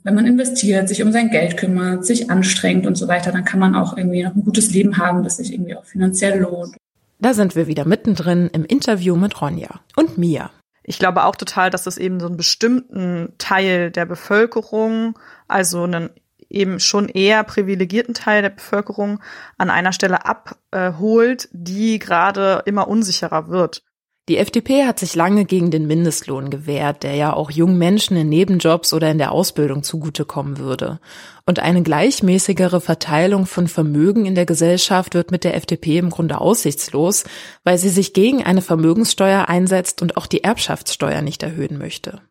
wenn 0.04 0.16
man 0.16 0.26
investiert, 0.26 0.90
sich 0.90 1.04
um 1.04 1.12
sein 1.12 1.30
Geld 1.30 1.58
kümmert, 1.58 2.06
sich 2.06 2.32
anstrengt 2.32 2.88
und 2.88 2.96
so 2.96 3.08
weiter, 3.08 3.32
dann 3.32 3.46
kann 3.46 3.60
man 3.60 3.76
auch 3.76 3.96
irgendwie 3.96 4.24
noch 4.24 4.34
ein 4.34 4.44
gutes 4.44 4.72
Leben 4.72 4.98
haben, 4.98 5.24
das 5.24 5.38
sich 5.38 5.54
irgendwie 5.54 5.76
auch 5.76 5.86
finanziell 5.86 6.40
lohnt. 6.40 6.76
Da 7.20 7.36
sind 7.36 7.56
wir 7.56 7.68
wieder 7.68 7.86
mittendrin 7.86 8.50
im 8.52 8.66
Interview 8.66 9.16
mit 9.16 9.40
Ronja 9.42 9.82
und 9.96 10.18
Mia. 10.18 10.50
Ich 10.82 10.98
glaube 10.98 11.26
auch 11.26 11.36
total, 11.36 11.70
dass 11.70 11.86
es 11.86 12.00
eben 12.00 12.20
so 12.20 12.26
einen 12.26 12.38
bestimmten 12.38 13.34
Teil 13.38 13.92
der 13.92 14.08
Bevölkerung, 14.08 15.20
also 15.48 15.84
einen 15.84 16.10
eben 16.50 16.80
schon 16.80 17.08
eher 17.08 17.44
privilegierten 17.44 18.14
Teil 18.14 18.42
der 18.42 18.50
Bevölkerung 18.50 19.20
an 19.60 19.70
einer 19.70 19.94
Stelle 19.94 20.26
abholt, 20.26 21.48
die 21.52 22.00
gerade 22.00 22.64
immer 22.66 22.88
unsicherer 22.88 23.50
wird. 23.50 23.84
Die 24.32 24.38
FDP 24.38 24.86
hat 24.86 24.98
sich 24.98 25.14
lange 25.14 25.44
gegen 25.44 25.72
den 25.72 25.88
Mindestlohn 25.88 26.50
gewehrt, 26.50 27.04
der 27.04 27.16
ja 27.16 27.34
auch 27.34 27.52
jungen 27.52 27.78
Menschen 27.78 28.16
in 28.16 28.30
Nebenjobs 28.30 28.94
oder 28.94 29.12
in 29.12 29.18
der 29.18 29.34
Ausbildung 29.34 29.84
zugutekommen 29.84 30.58
würde. 30.58 31.02
Und 31.46 31.60
eine 31.60 31.84
gleichmäßigere 31.84 32.80
Verteilung 32.80 33.46
von 33.46 33.68
Vermögen 33.68 34.26
in 34.26 34.34
der 34.34 34.46
Gesellschaft 34.46 35.16
wird 35.16 35.32
mit 35.32 35.44
der 35.44 35.58
FDP 35.58 35.98
im 35.98 36.10
Grunde 36.10 36.40
aussichtslos, 36.40 37.26
weil 37.66 37.78
sie 37.78 37.90
sich 37.90 38.14
gegen 38.14 38.42
eine 38.42 38.62
Vermögenssteuer 38.62 39.50
einsetzt 39.50 40.02
und 40.02 40.16
auch 40.16 40.28
die 40.28 40.46
Erbschaftssteuer 40.46 41.22
nicht 41.22 41.44
erhöhen 41.44 41.78
möchte. 41.78 42.22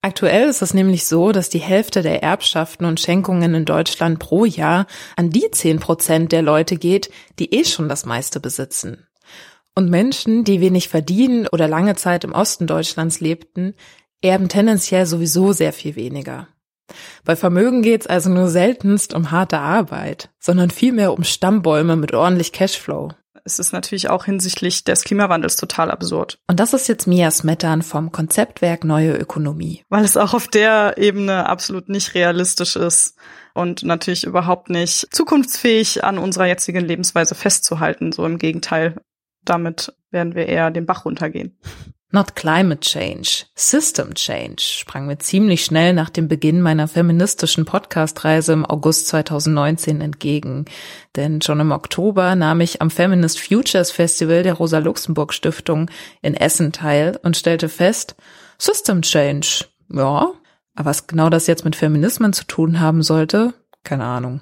Aktuell 0.00 0.48
ist 0.48 0.62
es 0.62 0.72
nämlich 0.72 1.04
so, 1.04 1.32
dass 1.32 1.50
die 1.50 1.58
Hälfte 1.58 2.00
der 2.00 2.22
Erbschaften 2.22 2.86
und 2.86 2.98
Schenkungen 2.98 3.54
in 3.54 3.66
Deutschland 3.66 4.20
pro 4.20 4.46
Jahr 4.46 4.86
an 5.16 5.28
die 5.28 5.50
zehn 5.50 5.80
Prozent 5.80 6.32
der 6.32 6.40
Leute 6.40 6.76
geht, 6.76 7.10
die 7.38 7.52
eh 7.52 7.66
schon 7.66 7.90
das 7.90 8.06
meiste 8.06 8.40
besitzen. 8.40 9.06
Und 9.76 9.90
Menschen, 9.90 10.44
die 10.44 10.60
wenig 10.60 10.88
verdienen 10.88 11.48
oder 11.48 11.66
lange 11.66 11.96
Zeit 11.96 12.22
im 12.24 12.32
Osten 12.32 12.66
Deutschlands 12.66 13.20
lebten, 13.20 13.74
erben 14.22 14.48
tendenziell 14.48 15.04
sowieso 15.04 15.52
sehr 15.52 15.72
viel 15.72 15.96
weniger. 15.96 16.48
Bei 17.24 17.34
Vermögen 17.34 17.82
geht's 17.82 18.06
also 18.06 18.30
nur 18.30 18.48
seltenst 18.48 19.14
um 19.14 19.30
harte 19.30 19.58
Arbeit, 19.58 20.30
sondern 20.38 20.70
vielmehr 20.70 21.12
um 21.12 21.24
Stammbäume 21.24 21.96
mit 21.96 22.14
ordentlich 22.14 22.52
Cashflow. 22.52 23.12
Es 23.46 23.58
ist 23.58 23.72
natürlich 23.72 24.08
auch 24.08 24.24
hinsichtlich 24.24 24.84
des 24.84 25.04
Klimawandels 25.04 25.56
total 25.56 25.90
absurd. 25.90 26.38
Und 26.46 26.60
das 26.60 26.72
ist 26.72 26.88
jetzt 26.88 27.06
Mia 27.06 27.30
Smettern 27.30 27.82
vom 27.82 28.10
Konzeptwerk 28.10 28.84
Neue 28.84 29.16
Ökonomie. 29.16 29.84
Weil 29.90 30.04
es 30.04 30.16
auch 30.16 30.32
auf 30.32 30.48
der 30.48 30.96
Ebene 30.96 31.46
absolut 31.46 31.90
nicht 31.90 32.14
realistisch 32.14 32.76
ist 32.76 33.16
und 33.52 33.82
natürlich 33.82 34.24
überhaupt 34.24 34.70
nicht 34.70 35.08
zukunftsfähig 35.10 36.04
an 36.04 36.16
unserer 36.16 36.46
jetzigen 36.46 36.84
Lebensweise 36.84 37.34
festzuhalten. 37.34 38.12
So 38.12 38.24
im 38.24 38.38
Gegenteil 38.38 38.96
damit 39.44 39.92
werden 40.10 40.34
wir 40.34 40.46
eher 40.46 40.70
den 40.70 40.86
Bach 40.86 41.04
runtergehen. 41.04 41.58
Not 42.14 42.36
climate 42.36 42.80
change, 42.80 43.46
system 43.56 44.14
change 44.14 44.60
sprang 44.60 45.06
mir 45.06 45.18
ziemlich 45.18 45.64
schnell 45.64 45.92
nach 45.94 46.10
dem 46.10 46.28
Beginn 46.28 46.60
meiner 46.60 46.86
feministischen 46.86 47.64
Podcast-Reise 47.64 48.52
im 48.52 48.64
August 48.64 49.08
2019 49.08 50.00
entgegen. 50.00 50.66
Denn 51.16 51.42
schon 51.42 51.58
im 51.58 51.72
Oktober 51.72 52.36
nahm 52.36 52.60
ich 52.60 52.80
am 52.80 52.90
Feminist 52.90 53.40
Futures 53.40 53.90
Festival 53.90 54.44
der 54.44 54.54
Rosa-Luxemburg-Stiftung 54.54 55.90
in 56.22 56.34
Essen 56.34 56.70
teil 56.70 57.18
und 57.24 57.36
stellte 57.36 57.68
fest, 57.68 58.14
System 58.58 59.02
change, 59.02 59.64
ja, 59.92 60.30
aber 60.76 60.90
was 60.90 61.08
genau 61.08 61.30
das 61.30 61.48
jetzt 61.48 61.64
mit 61.64 61.74
Feminismen 61.74 62.32
zu 62.32 62.44
tun 62.44 62.78
haben 62.78 63.02
sollte, 63.02 63.54
keine 63.82 64.04
Ahnung. 64.04 64.40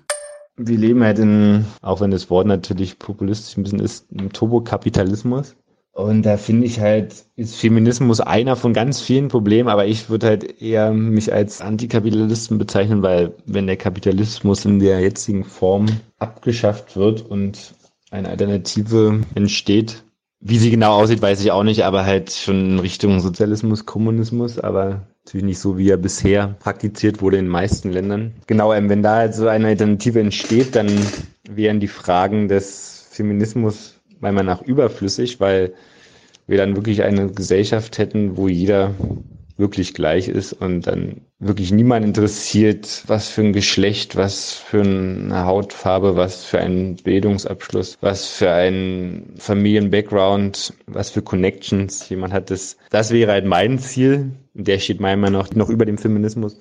Wir 0.65 0.79
leben 0.79 1.03
halt 1.03 1.19
in, 1.19 1.65
auch 1.81 2.01
wenn 2.01 2.11
das 2.11 2.31
Wort 2.31 2.47
natürlich 2.47 2.99
populistisch 2.99 3.57
ein 3.57 3.65
bisschen 3.65 3.81
ist, 3.81 4.07
im 4.13 4.33
Turbokapitalismus. 4.33 5.57
Und 5.95 6.23
da 6.23 6.39
finde 6.39 6.67
ich 6.67 6.81
halt, 6.81 7.27
ist 7.37 7.57
Feminismus 7.57 8.21
einer 8.21 8.57
von 8.57 8.73
ganz 8.73 9.01
vielen 9.01 9.29
Problemen, 9.29 9.69
aber 9.69 9.87
ich 9.87 10.09
würde 10.09 10.27
halt 10.27 10.63
eher 10.63 10.91
mich 10.93 11.33
als 11.33 11.61
Antikapitalisten 11.61 12.57
bezeichnen, 12.57 13.03
weil 13.03 13.35
wenn 13.45 13.67
der 13.67 13.77
Kapitalismus 13.77 14.65
in 14.65 14.79
der 14.79 15.01
jetzigen 15.01 15.45
Form 15.45 15.87
abgeschafft 16.19 16.97
wird 16.97 17.21
und 17.23 17.75
eine 18.11 18.31
Alternative 18.31 19.21
entsteht, 19.35 20.03
wie 20.41 20.59
sie 20.59 20.71
genau 20.71 20.95
aussieht, 20.95 21.21
weiß 21.21 21.41
ich 21.45 21.53
auch 21.53 21.63
nicht, 21.63 21.85
aber 21.85 22.07
halt 22.07 22.33
schon 22.33 22.73
in 22.73 22.79
Richtung 22.79 23.21
Sozialismus, 23.21 23.85
Kommunismus, 23.85 24.59
aber 24.59 25.07
natürlich 25.25 25.45
nicht 25.45 25.59
so, 25.59 25.79
wie 25.79 25.89
er 25.89 25.97
bisher 25.97 26.57
praktiziert 26.59 27.23
wurde 27.23 27.39
in 27.39 27.45
den 27.45 27.53
meisten 27.53 27.91
Ländern. 27.91 28.33
Genau, 28.47 28.73
ähm, 28.73 28.89
wenn 28.89 29.03
da 29.03 29.17
halt 29.17 29.35
so 29.35 29.47
eine 29.49 29.69
Alternative 29.69 30.21
entsteht, 30.21 30.75
dann 30.75 31.07
wären 31.49 31.81
die 31.81 31.89
Fragen 31.89 32.49
des 32.49 33.07
Feminismus 33.11 34.01
meiner 34.21 34.43
nach 34.43 34.63
überflüssig, 34.63 35.41
weil 35.41 35.75
wir 36.47 36.59
dann 36.59 36.77
wirklich 36.77 37.03
eine 37.03 37.31
Gesellschaft 37.31 37.99
hätten, 37.99 38.37
wo 38.37 38.49
jeder 38.49 38.95
wirklich 39.57 39.95
gleich 39.95 40.29
ist 40.29 40.53
und 40.53 40.87
dann 40.87 41.23
wirklich 41.43 41.73
niemand 41.73 42.07
interessiert, 42.07 43.03
was 43.09 43.29
für 43.29 43.43
ein 43.43 43.53
Geschlecht, 43.53 44.17
was 44.17 44.53
für 44.53 44.81
eine 44.83 45.45
Hautfarbe, 45.45 46.17
was 46.17 46.45
für 46.45 46.61
einen 46.61 46.97
Bildungsabschluss, 46.97 47.99
was 48.01 48.29
für 48.29 48.51
ein 48.51 49.35
Familien-Background, 49.39 50.73
was 50.87 51.11
für 51.11 51.23
Connections 51.23 52.09
jemand 52.09 52.33
hat. 52.33 52.51
Das, 52.51 52.77
das 52.91 53.11
wäre 53.11 53.33
halt 53.33 53.45
mein 53.45 53.79
Ziel. 53.81 54.31
Der 54.55 54.79
steht 54.79 55.01
meiner 55.01 55.21
Meinung 55.21 55.43
nach 55.43 55.51
noch 55.53 55.69
über 55.69 55.85
dem 55.85 55.99
Feminismus. 55.99 56.61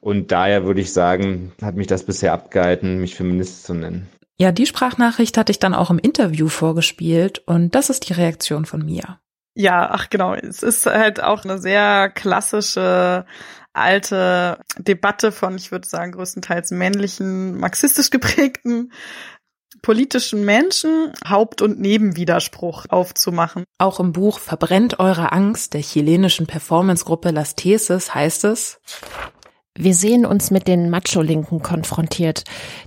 Und 0.00 0.32
daher 0.32 0.64
würde 0.64 0.80
ich 0.80 0.92
sagen, 0.92 1.52
hat 1.62 1.76
mich 1.76 1.86
das 1.86 2.04
bisher 2.04 2.32
abgehalten, 2.32 2.98
mich 2.98 3.14
Feminist 3.14 3.64
zu 3.64 3.74
nennen. 3.74 4.08
Ja, 4.38 4.52
die 4.52 4.66
Sprachnachricht 4.66 5.38
hatte 5.38 5.52
ich 5.52 5.60
dann 5.60 5.74
auch 5.74 5.90
im 5.90 5.98
Interview 5.98 6.48
vorgespielt 6.48 7.42
und 7.46 7.74
das 7.74 7.90
ist 7.90 8.08
die 8.08 8.12
Reaktion 8.12 8.66
von 8.66 8.84
mir. 8.84 9.18
Ja, 9.58 9.88
ach 9.90 10.10
genau. 10.10 10.34
Es 10.34 10.62
ist 10.62 10.84
halt 10.84 11.22
auch 11.22 11.44
eine 11.44 11.58
sehr 11.58 12.10
klassische 12.10 13.24
alte 13.76 14.58
Debatte 14.78 15.32
von, 15.32 15.56
ich 15.56 15.70
würde 15.70 15.88
sagen, 15.88 16.12
größtenteils 16.12 16.70
männlichen, 16.70 17.58
marxistisch 17.58 18.10
geprägten 18.10 18.90
politischen 19.82 20.44
Menschen 20.44 21.12
Haupt- 21.28 21.62
und 21.62 21.78
Nebenwiderspruch 21.78 22.86
aufzumachen. 22.88 23.64
Auch 23.78 24.00
im 24.00 24.12
Buch 24.12 24.40
Verbrennt 24.40 24.98
eure 24.98 25.30
Angst 25.30 25.74
der 25.74 25.80
chilenischen 25.80 26.46
Performancegruppe 26.46 27.30
Las 27.30 27.54
Teses 27.54 28.14
heißt 28.14 28.44
es, 28.44 28.80
wir 29.78 29.94
sehen 29.94 30.24
uns 30.24 30.50
mit 30.50 30.66
den 30.68 30.88
Macho-Linken 30.88 31.60
konfrontiert, 31.62 32.44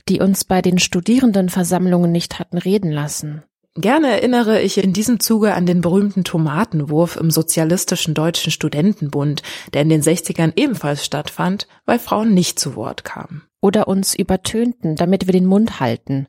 die 0.10 0.20
uns 0.20 0.44
bei 0.44 0.62
den 0.62 0.80
Studierendenversammlungen 0.80 2.12
nicht 2.12 2.40
hatten 2.40 2.58
reden 2.58 2.92
lassen. 2.92 3.44
Gerne 3.76 4.08
erinnere 4.08 4.62
ich 4.62 4.78
in 4.78 4.94
diesem 4.94 5.20
Zuge 5.20 5.54
an 5.54 5.66
den 5.66 5.82
berühmten 5.82 6.24
Tomatenwurf 6.24 7.16
im 7.16 7.30
Sozialistischen 7.30 8.14
Deutschen 8.14 8.52
Studentenbund, 8.52 9.44
der 9.74 9.84
in 9.84 9.90
den 9.90 10.02
60ern 10.02 10.54
ebenfalls 10.56 11.06
stattfand, 11.06 11.68
weil 11.86 12.00
Frauen 12.00 12.34
nicht 12.34 12.60
zu 12.60 12.76
Wort 12.76 13.04
kamen. 13.04 13.44
Oder 13.62 13.88
uns 13.88 14.16
übertönten, 14.16 14.96
damit 14.96 15.28
wir 15.28 15.34
den 15.34 15.46
Mund 15.46 15.80
halten. 15.80 16.28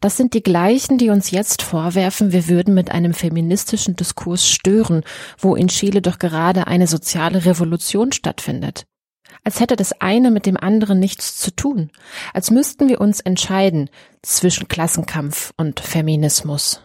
Das 0.00 0.16
sind 0.16 0.34
die 0.34 0.42
gleichen, 0.42 0.96
die 0.96 1.10
uns 1.10 1.30
jetzt 1.30 1.62
vorwerfen, 1.62 2.32
wir 2.32 2.48
würden 2.48 2.74
mit 2.74 2.90
einem 2.90 3.14
feministischen 3.14 3.96
Diskurs 3.96 4.48
stören, 4.48 5.02
wo 5.38 5.56
in 5.56 5.68
Chile 5.68 6.02
doch 6.02 6.18
gerade 6.18 6.66
eine 6.66 6.86
soziale 6.86 7.44
Revolution 7.44 8.12
stattfindet 8.12 8.86
als 9.46 9.60
hätte 9.60 9.76
das 9.76 10.00
eine 10.00 10.32
mit 10.32 10.44
dem 10.44 10.56
anderen 10.56 10.98
nichts 10.98 11.38
zu 11.38 11.54
tun, 11.54 11.90
als 12.34 12.50
müssten 12.50 12.88
wir 12.88 13.00
uns 13.00 13.20
entscheiden 13.20 13.88
zwischen 14.20 14.66
Klassenkampf 14.66 15.52
und 15.56 15.78
Feminismus. 15.78 16.82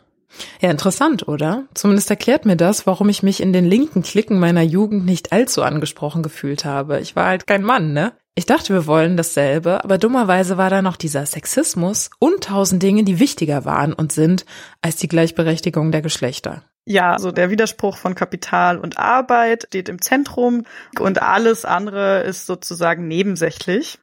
Ja, 0.61 0.69
interessant, 0.69 1.27
oder? 1.27 1.63
Zumindest 1.73 2.11
erklärt 2.11 2.45
mir 2.45 2.55
das, 2.55 2.85
warum 2.85 3.09
ich 3.09 3.23
mich 3.23 3.41
in 3.41 3.51
den 3.51 3.65
linken 3.65 4.03
Klicken 4.03 4.39
meiner 4.39 4.61
Jugend 4.61 5.05
nicht 5.05 5.31
allzu 5.31 5.63
angesprochen 5.63 6.21
gefühlt 6.21 6.63
habe. 6.63 6.99
Ich 6.99 7.15
war 7.15 7.25
halt 7.25 7.47
kein 7.47 7.63
Mann, 7.63 7.93
ne? 7.93 8.13
Ich 8.35 8.45
dachte, 8.45 8.73
wir 8.73 8.85
wollen 8.85 9.17
dasselbe, 9.17 9.83
aber 9.83 9.97
dummerweise 9.97 10.57
war 10.57 10.69
da 10.69 10.83
noch 10.83 10.97
dieser 10.97 11.25
Sexismus 11.25 12.11
und 12.19 12.43
tausend 12.43 12.83
Dinge, 12.83 13.03
die 13.03 13.19
wichtiger 13.19 13.65
waren 13.65 13.91
und 13.91 14.11
sind 14.11 14.45
als 14.81 14.97
die 14.97 15.07
Gleichberechtigung 15.07 15.91
der 15.91 16.03
Geschlechter. 16.03 16.63
Ja, 16.91 17.13
also 17.13 17.31
der 17.31 17.49
Widerspruch 17.49 17.95
von 17.95 18.15
Kapital 18.15 18.77
und 18.77 18.97
Arbeit 18.97 19.67
steht 19.67 19.87
im 19.87 20.01
Zentrum 20.01 20.65
und 20.99 21.21
alles 21.21 21.63
andere 21.63 22.23
ist 22.23 22.45
sozusagen 22.45 23.07
nebensächlich. 23.07 23.99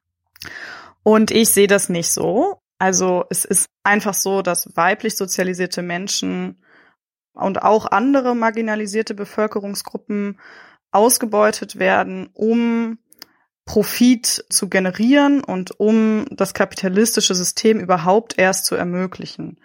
Und 1.02 1.30
ich 1.30 1.50
sehe 1.50 1.66
das 1.66 1.90
nicht 1.90 2.11
so. 2.11 2.62
Also 2.78 3.26
es 3.28 3.45
ist 3.45 3.68
einfach 3.83 4.14
so, 4.14 4.40
dass 4.40 4.75
weiblich 4.75 5.18
sozialisierte 5.18 5.83
Menschen 5.83 6.64
und 7.35 7.61
auch 7.61 7.85
andere 7.90 8.35
marginalisierte 8.35 9.12
Bevölkerungsgruppen 9.12 10.40
ausgebeutet 10.90 11.78
werden, 11.78 12.30
um 12.33 12.97
Profit 13.66 14.47
zu 14.49 14.71
generieren 14.71 15.45
und 15.45 15.78
um 15.78 16.25
das 16.30 16.54
kapitalistische 16.54 17.35
System 17.35 17.80
überhaupt 17.80 18.38
erst 18.38 18.64
zu 18.64 18.76
ermöglichen. 18.76 19.61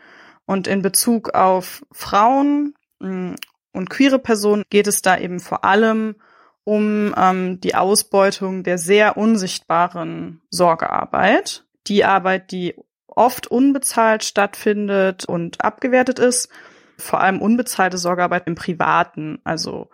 Und 0.46 0.68
in 0.68 0.82
Bezug 0.82 1.36
auf 1.36 1.86
Frauen 1.94 2.76
und 3.04 3.90
queere 3.90 4.20
Personen 4.20 4.64
geht 4.70 4.88
es 4.88 5.02
da 5.02 5.18
eben 5.18 5.40
vor 5.40 5.66
allem 5.66 6.16
um 6.64 7.14
ähm, 7.18 7.60
die 7.60 7.76
Ausbeutung 7.76 8.64
der 8.64 8.78
sehr 8.78 9.18
unsichtbaren 9.18 10.42
Sorgearbeit. 10.50 11.66
Die 11.88 12.06
Arbeit, 12.06 12.52
die 12.52 12.76
oft 13.08 13.48
unbezahlt 13.48 14.24
stattfindet 14.24 15.26
und 15.26 15.64
abgewertet 15.64 16.20
ist. 16.20 16.50
Vor 16.98 17.20
allem 17.20 17.42
unbezahlte 17.42 17.98
Sorgearbeit 17.98 18.48
im 18.48 18.56
Privaten, 18.56 19.40
also 19.44 19.90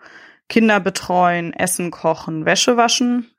Kinder 0.48 0.80
betreuen, 0.80 1.52
Essen 1.52 1.90
kochen, 1.90 2.44
Wäsche 2.44 2.76
waschen. 2.76 3.30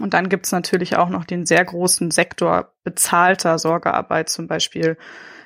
Und 0.00 0.14
dann 0.14 0.28
gibt's 0.28 0.52
natürlich 0.52 0.96
auch 0.96 1.08
noch 1.08 1.24
den 1.24 1.46
sehr 1.46 1.64
großen 1.64 2.10
Sektor 2.10 2.72
bezahlter 2.82 3.58
Sorgearbeit, 3.58 4.28
zum 4.28 4.48
Beispiel 4.48 4.96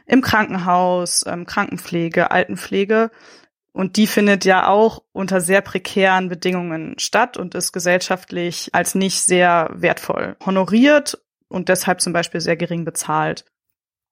im 0.06 0.22
Krankenhaus, 0.22 1.24
ähm, 1.26 1.44
Krankenpflege, 1.46 2.30
Altenpflege. 2.30 3.10
Und 3.78 3.96
die 3.96 4.08
findet 4.08 4.44
ja 4.44 4.66
auch 4.66 5.04
unter 5.12 5.40
sehr 5.40 5.60
prekären 5.60 6.28
Bedingungen 6.28 6.98
statt 6.98 7.36
und 7.36 7.54
ist 7.54 7.70
gesellschaftlich 7.70 8.70
als 8.72 8.96
nicht 8.96 9.20
sehr 9.20 9.70
wertvoll 9.72 10.34
honoriert 10.44 11.16
und 11.46 11.68
deshalb 11.68 12.00
zum 12.00 12.12
Beispiel 12.12 12.40
sehr 12.40 12.56
gering 12.56 12.84
bezahlt. 12.84 13.44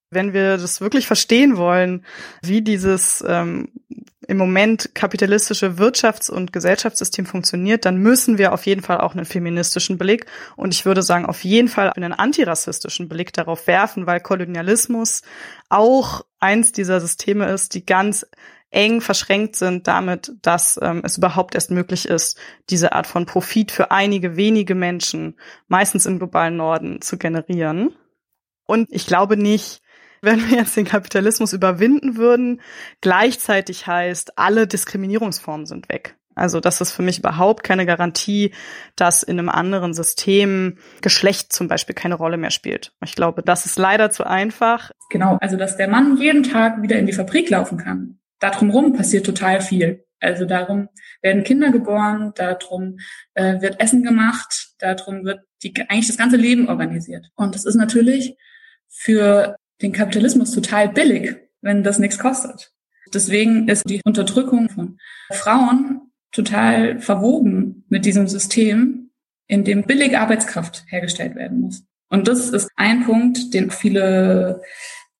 Wenn 0.09 0.31
wir 0.31 0.55
das 0.55 0.79
wirklich 0.79 1.05
verstehen 1.05 1.57
wollen, 1.57 2.05
wie 2.41 2.61
dieses 2.61 3.21
ähm, 3.27 3.73
im 4.25 4.37
Moment 4.37 4.95
kapitalistische 4.95 5.77
Wirtschafts- 5.77 6.31
und 6.31 6.53
Gesellschaftssystem 6.53 7.25
funktioniert, 7.25 7.83
dann 7.83 7.97
müssen 7.97 8.37
wir 8.37 8.53
auf 8.53 8.65
jeden 8.65 8.81
Fall 8.81 9.01
auch 9.01 9.15
einen 9.15 9.25
feministischen 9.25 9.97
Blick 9.97 10.27
und 10.55 10.73
ich 10.73 10.85
würde 10.85 11.01
sagen 11.01 11.25
auf 11.25 11.43
jeden 11.43 11.67
Fall 11.67 11.91
einen 11.91 12.13
antirassistischen 12.13 13.09
Blick 13.09 13.33
darauf 13.33 13.67
werfen, 13.67 14.07
weil 14.07 14.21
Kolonialismus 14.21 15.23
auch 15.67 16.25
eins 16.39 16.71
dieser 16.71 17.01
Systeme 17.01 17.51
ist, 17.51 17.73
die 17.73 17.85
ganz 17.85 18.25
eng 18.69 19.01
verschränkt 19.01 19.55
sind 19.55 19.87
damit, 19.87 20.33
dass 20.41 20.79
ähm, 20.81 21.01
es 21.03 21.17
überhaupt 21.17 21.55
erst 21.55 21.71
möglich 21.71 22.07
ist, 22.07 22.37
diese 22.69 22.91
Art 22.91 23.07
von 23.07 23.25
Profit 23.25 23.71
für 23.71 23.91
einige 23.91 24.35
wenige 24.35 24.75
Menschen, 24.75 25.35
meistens 25.67 26.05
im 26.05 26.19
globalen 26.19 26.57
Norden, 26.57 27.01
zu 27.01 27.17
generieren. 27.17 27.95
Und 28.65 28.89
ich 28.91 29.07
glaube 29.07 29.37
nicht, 29.37 29.81
wenn 30.21 30.49
wir 30.49 30.57
jetzt 30.57 30.75
den 30.75 30.85
Kapitalismus 30.85 31.53
überwinden 31.53 32.17
würden, 32.17 32.61
gleichzeitig 33.01 33.87
heißt, 33.87 34.37
alle 34.37 34.67
Diskriminierungsformen 34.67 35.65
sind 35.65 35.89
weg. 35.89 36.17
Also 36.37 36.59
das 36.59 36.81
ist 36.81 36.91
für 36.91 37.01
mich 37.01 37.17
überhaupt 37.17 37.63
keine 37.63 37.87
Garantie, 37.87 38.53
dass 38.95 39.23
in 39.23 39.39
einem 39.39 39.49
anderen 39.49 39.95
System 39.95 40.77
Geschlecht 41.01 41.51
zum 41.51 41.67
Beispiel 41.67 41.95
keine 41.95 42.13
Rolle 42.13 42.37
mehr 42.37 42.51
spielt. 42.51 42.93
Ich 43.03 43.15
glaube, 43.15 43.41
das 43.41 43.65
ist 43.65 43.79
leider 43.79 44.11
zu 44.11 44.23
einfach. 44.23 44.91
Genau, 45.09 45.37
also 45.41 45.57
dass 45.57 45.77
der 45.77 45.87
Mann 45.87 46.17
jeden 46.17 46.43
Tag 46.43 46.83
wieder 46.83 46.99
in 46.99 47.07
die 47.07 47.13
Fabrik 47.13 47.49
laufen 47.49 47.79
kann. 47.79 48.16
Darum 48.39 48.69
rum 48.69 48.93
passiert 48.93 49.25
total 49.25 49.61
viel. 49.61 50.05
Also 50.19 50.45
darum 50.45 50.89
werden 51.21 51.43
Kinder 51.43 51.71
geboren, 51.71 52.31
darum 52.35 52.97
äh, 53.35 53.61
wird 53.61 53.79
Essen 53.79 54.03
gemacht, 54.03 54.69
darum 54.79 55.25
wird 55.25 55.41
die, 55.63 55.73
eigentlich 55.89 56.07
das 56.07 56.17
ganze 56.17 56.37
Leben 56.37 56.69
organisiert. 56.69 57.29
Und 57.35 57.55
das 57.55 57.65
ist 57.65 57.75
natürlich 57.75 58.35
für 58.87 59.55
den 59.81 59.91
Kapitalismus 59.91 60.51
total 60.51 60.89
billig, 60.89 61.35
wenn 61.61 61.83
das 61.83 61.99
nichts 61.99 62.17
kostet. 62.17 62.71
Deswegen 63.13 63.67
ist 63.67 63.89
die 63.89 64.01
Unterdrückung 64.03 64.69
von 64.69 64.97
Frauen 65.31 66.11
total 66.31 66.99
verwoben 66.99 67.85
mit 67.89 68.05
diesem 68.05 68.27
System, 68.27 69.11
in 69.47 69.63
dem 69.63 69.83
billige 69.83 70.19
Arbeitskraft 70.19 70.83
hergestellt 70.87 71.35
werden 71.35 71.61
muss. 71.61 71.83
Und 72.09 72.27
das 72.27 72.49
ist 72.49 72.69
ein 72.75 73.05
Punkt, 73.05 73.53
den 73.53 73.71
viele 73.71 74.61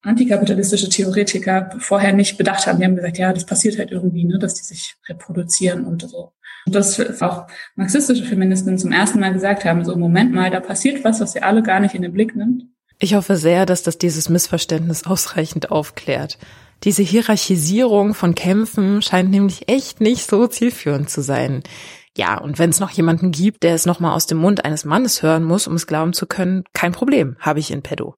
antikapitalistische 0.07 0.89
Theoretiker 0.89 1.69
vorher 1.79 2.13
nicht 2.13 2.37
bedacht 2.37 2.65
haben. 2.65 2.79
Die 2.79 2.85
haben 2.85 2.95
gesagt, 2.95 3.17
ja, 3.17 3.33
das 3.33 3.45
passiert 3.45 3.77
halt 3.77 3.91
irgendwie, 3.91 4.23
ne, 4.23 4.39
dass 4.39 4.55
die 4.55 4.63
sich 4.63 4.95
reproduzieren 5.07 5.85
und 5.85 6.09
so. 6.09 6.31
Und 6.65 6.75
das 6.75 7.21
auch 7.21 7.47
marxistische 7.75 8.23
Feministinnen 8.23 8.77
zum 8.77 8.91
ersten 8.91 9.19
Mal 9.19 9.33
gesagt 9.33 9.65
haben, 9.65 9.85
so 9.85 9.95
Moment 9.95 10.33
mal, 10.33 10.49
da 10.49 10.59
passiert 10.59 11.03
was, 11.03 11.19
was 11.19 11.35
ihr 11.35 11.45
alle 11.45 11.63
gar 11.63 11.79
nicht 11.79 11.95
in 11.95 12.01
den 12.01 12.13
Blick 12.13 12.35
nimmt. 12.35 12.63
Ich 12.99 13.13
hoffe 13.13 13.37
sehr, 13.37 13.65
dass 13.65 13.83
das 13.83 13.97
dieses 13.97 14.27
Missverständnis 14.27 15.05
ausreichend 15.05 15.71
aufklärt. 15.71 16.37
Diese 16.83 17.03
Hierarchisierung 17.03 18.13
von 18.13 18.35
Kämpfen 18.35 19.01
scheint 19.01 19.29
nämlich 19.29 19.69
echt 19.69 20.01
nicht 20.01 20.27
so 20.27 20.47
zielführend 20.47 21.09
zu 21.09 21.21
sein. 21.21 21.63
Ja, 22.15 22.37
und 22.39 22.57
wenn 22.57 22.71
es 22.71 22.79
noch 22.79 22.89
jemanden 22.89 23.31
gibt, 23.31 23.63
der 23.63 23.75
es 23.75 23.85
nochmal 23.85 24.13
aus 24.13 24.25
dem 24.25 24.39
Mund 24.39 24.65
eines 24.65 24.85
Mannes 24.85 25.21
hören 25.21 25.43
muss, 25.43 25.67
um 25.67 25.75
es 25.75 25.85
glauben 25.85 26.13
zu 26.13 26.25
können, 26.25 26.63
kein 26.73 26.91
Problem, 26.91 27.35
habe 27.39 27.59
ich 27.59 27.71
in 27.71 27.83
pedo. 27.83 28.15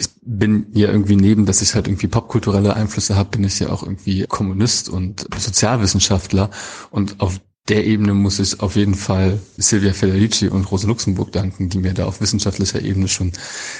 Ich 0.00 0.08
bin 0.22 0.66
ja 0.72 0.88
irgendwie 0.88 1.16
neben, 1.16 1.44
dass 1.44 1.60
ich 1.60 1.74
halt 1.74 1.86
irgendwie 1.86 2.06
popkulturelle 2.06 2.74
Einflüsse 2.74 3.16
habe, 3.16 3.36
bin 3.36 3.44
ich 3.44 3.60
ja 3.60 3.68
auch 3.68 3.82
irgendwie 3.82 4.24
Kommunist 4.26 4.88
und 4.88 5.26
Sozialwissenschaftler 5.38 6.50
und 6.90 7.20
auf 7.20 7.38
der 7.68 7.86
Ebene 7.86 8.14
muss 8.14 8.38
ich 8.38 8.60
auf 8.60 8.74
jeden 8.74 8.94
Fall 8.94 9.38
Silvia 9.56 9.92
Federici 9.92 10.48
und 10.48 10.70
Rosa 10.70 10.88
Luxemburg 10.88 11.30
danken, 11.32 11.68
die 11.68 11.78
mir 11.78 11.94
da 11.94 12.06
auf 12.06 12.20
wissenschaftlicher 12.20 12.82
Ebene 12.82 13.06
schon 13.06 13.32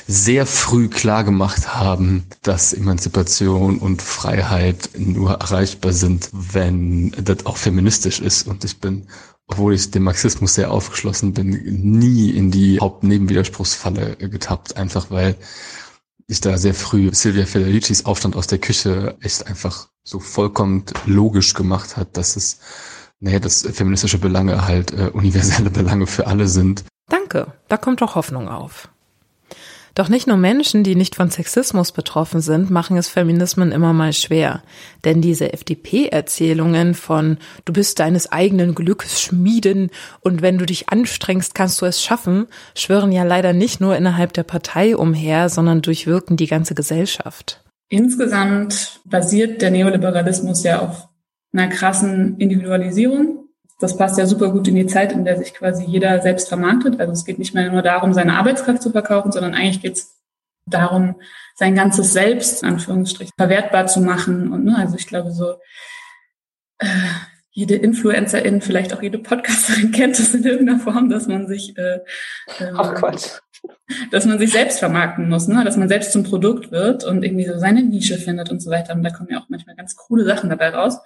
sehr 0.07 0.47
früh 0.47 0.89
klar 0.89 1.25
gemacht 1.25 1.75
haben, 1.75 2.25
dass 2.43 2.73
Emanzipation 2.73 3.79
und 3.79 4.03
Freiheit 4.03 4.91
nur 4.97 5.33
erreichbar 5.33 5.93
sind, 5.93 6.29
wenn 6.33 7.11
das 7.13 7.47
auch 7.47 7.57
feministisch 7.57 8.21
ist. 8.21 8.47
Und 8.47 8.65
ich 8.65 8.79
bin, 8.79 9.09
obwohl 9.49 9.75
ich 9.75 9.91
dem 9.91 10.05
Marxismus 10.05 10.55
sehr 10.55 10.71
aufgeschlossen 10.71 11.33
bin, 11.33 11.49
nie 11.49 12.31
in 12.31 12.51
die 12.53 12.79
Hauptnebenwiderspruchsfalle 12.79 14.17
getappt, 14.17 14.77
einfach 14.77 15.11
weil 15.11 15.37
ich 16.31 16.41
da 16.41 16.57
sehr 16.57 16.75
früh 16.75 17.11
Silvia 17.13 17.45
Federicis 17.45 18.07
Aufstand 18.07 18.37
aus 18.37 18.47
der 18.47 18.59
Küche 18.59 19.17
echt 19.21 19.47
einfach 19.49 19.89
so 20.05 20.21
vollkommen 20.21 20.85
logisch 21.05 21.55
gemacht 21.55 21.97
hat, 21.97 22.17
dass 22.17 22.37
es 22.37 22.61
naja, 23.19 23.39
dass 23.39 23.63
feministische 23.63 24.19
Belange 24.19 24.67
halt 24.67 24.93
äh, 24.93 25.11
universelle 25.13 25.71
Belange 25.71 26.07
für 26.07 26.27
alle 26.27 26.49
sind. 26.49 26.85
Danke, 27.09 27.53
da 27.69 27.77
kommt 27.77 28.01
doch 28.01 28.15
Hoffnung 28.15 28.49
auf. 28.49 28.89
Doch 29.95 30.09
nicht 30.09 30.27
nur 30.27 30.37
Menschen, 30.37 30.85
die 30.85 30.95
nicht 30.95 31.17
von 31.17 31.31
Sexismus 31.31 31.93
betroffen 31.93 32.41
sind, 32.41 32.71
machen 32.71 32.97
es 32.97 33.09
Feminismen 33.09 33.73
immer 33.73 33.93
mal 33.93 34.13
schwer. 34.13 34.63
Denn 35.05 35.21
diese 35.21 35.53
FDP-Erzählungen 35.53 36.95
von 36.95 37.39
du 37.65 37.73
bist 37.73 37.99
deines 37.99 38.31
eigenen 38.31 38.75
Glückes 38.75 39.21
Schmieden 39.21 39.91
und 40.21 40.43
wenn 40.43 40.59
du 40.59 40.67
dich 40.67 40.89
anstrengst, 40.89 41.55
kannst 41.55 41.81
du 41.83 41.87
es 41.87 42.03
schaffen, 42.03 42.47
schwören 42.75 43.13
ja 43.13 43.25
leider 43.25 43.53
nicht 43.53 43.81
nur 43.81 43.97
innerhalb 43.97 44.33
der 44.33 44.45
Partei 44.45 44.97
umher, 44.97 45.49
sondern 45.49 45.83
durchwirken 45.83 46.37
die 46.37 46.47
ganze 46.47 46.75
Gesellschaft. 46.75 47.63
Insgesamt 47.89 49.01
basiert 49.05 49.63
der 49.63 49.73
Neoliberalismus 49.73 50.63
ja 50.63 50.81
auf 50.81 51.09
einer 51.53 51.69
krassen 51.69 52.39
Individualisierung. 52.39 53.50
Das 53.81 53.97
passt 53.97 54.19
ja 54.19 54.27
super 54.27 54.51
gut 54.51 54.69
in 54.69 54.75
die 54.75 54.87
Zeit, 54.87 55.13
in 55.13 55.25
der 55.25 55.39
sich 55.39 55.55
quasi 55.55 55.85
jeder 55.85 56.21
selbst 56.21 56.49
vermarktet. 56.49 57.01
Also 57.01 57.13
es 57.13 57.25
geht 57.25 57.39
nicht 57.39 57.55
mehr 57.55 57.73
nur 57.73 57.83
darum, 57.83 58.13
seine 58.13 58.37
Arbeitskraft 58.37 58.83
zu 58.83 58.91
verkaufen, 58.91 59.33
sondern 59.33 59.55
eigentlich 59.55 59.81
geht 59.81 59.95
es 59.95 60.21
darum, 60.67 61.17
sein 61.57 61.75
ganzes 61.75 62.13
Selbst, 62.13 62.63
in 62.63 62.69
Anführungsstrichen, 62.69 63.33
verwertbar 63.37 63.87
zu 63.87 64.01
machen. 64.01 64.53
Und 64.53 64.65
ne, 64.65 64.77
also 64.77 64.97
ich 64.97 65.07
glaube 65.07 65.33
so, 65.33 65.55
äh, 66.79 66.87
jede 67.53 67.75
Influencerin, 67.75 68.61
vielleicht 68.61 68.95
auch 68.95 69.03
jede 69.03 69.19
Podcasterin 69.19 69.93
kennt 69.93 70.19
es 70.19 70.35
in 70.35 70.45
irgendeiner 70.45 70.79
Form, 70.79 71.11
dass 71.11 71.27
man 71.27 71.49
sich, 71.49 71.77
äh, 71.77 71.97
äh, 72.59 72.73
Ach 72.77 72.95
Gott. 73.01 73.43
dass 74.11 74.25
man 74.25 74.39
sich 74.39 74.53
selbst 74.53 74.79
vermarkten 74.79 75.29
muss, 75.29 75.49
ne? 75.49 75.65
dass 75.65 75.77
man 75.77 75.89
selbst 75.89 76.13
zum 76.13 76.23
Produkt 76.23 76.71
wird 76.71 77.05
und 77.05 77.23
irgendwie 77.23 77.45
so 77.45 77.59
seine 77.59 77.83
Nische 77.83 78.17
findet 78.17 78.51
und 78.51 78.61
so 78.61 78.71
weiter. 78.71 78.95
Und 78.95 79.03
da 79.03 79.11
kommen 79.11 79.29
ja 79.31 79.39
auch 79.39 79.49
manchmal 79.49 79.77
ganz 79.77 79.97
coole 79.97 80.25
Sachen 80.25 80.49
dabei 80.49 80.71
raus. 80.71 80.99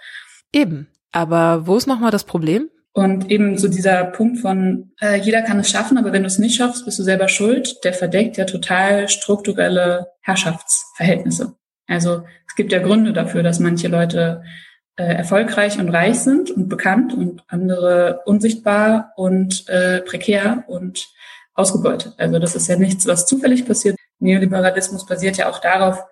Eben. 0.52 0.88
Aber 1.14 1.64
wo 1.68 1.77
ist 1.77 1.87
nochmal 1.87 2.11
das 2.11 2.24
Problem? 2.24 2.68
Und 2.92 3.31
eben 3.31 3.57
so 3.57 3.68
dieser 3.68 4.05
Punkt 4.05 4.40
von, 4.40 4.92
äh, 5.00 5.16
jeder 5.16 5.42
kann 5.42 5.61
es 5.61 5.70
schaffen, 5.70 5.96
aber 5.96 6.12
wenn 6.12 6.22
du 6.22 6.27
es 6.27 6.40
nicht 6.40 6.57
schaffst, 6.57 6.85
bist 6.85 6.98
du 6.98 7.05
selber 7.05 7.29
schuld, 7.29 7.85
der 7.85 7.92
verdeckt 7.92 8.37
ja 8.37 8.44
total 8.44 9.09
strukturelle 9.09 10.09
Herrschaftsverhältnisse. 10.22 11.55
Also 11.87 12.24
es 12.48 12.57
gibt 12.57 12.72
ja 12.72 12.81
Gründe 12.81 13.12
dafür, 13.12 13.44
dass 13.44 13.61
manche 13.61 13.87
Leute 13.87 14.42
äh, 14.96 15.05
erfolgreich 15.05 15.79
und 15.79 15.88
reich 15.88 16.18
sind 16.18 16.50
und 16.50 16.68
bekannt 16.68 17.14
und 17.14 17.44
andere 17.46 18.20
unsichtbar 18.27 19.12
und 19.16 19.68
äh, 19.68 20.00
prekär 20.00 20.64
und 20.66 21.09
ausgebeutet. 21.55 22.14
Also 22.18 22.40
das 22.40 22.57
ist 22.57 22.66
ja 22.66 22.77
nichts, 22.77 23.07
was 23.07 23.27
zufällig 23.27 23.66
passiert. 23.66 23.96
Neoliberalismus 24.18 25.07
basiert 25.07 25.37
ja 25.37 25.48
auch 25.48 25.61
darauf 25.61 26.03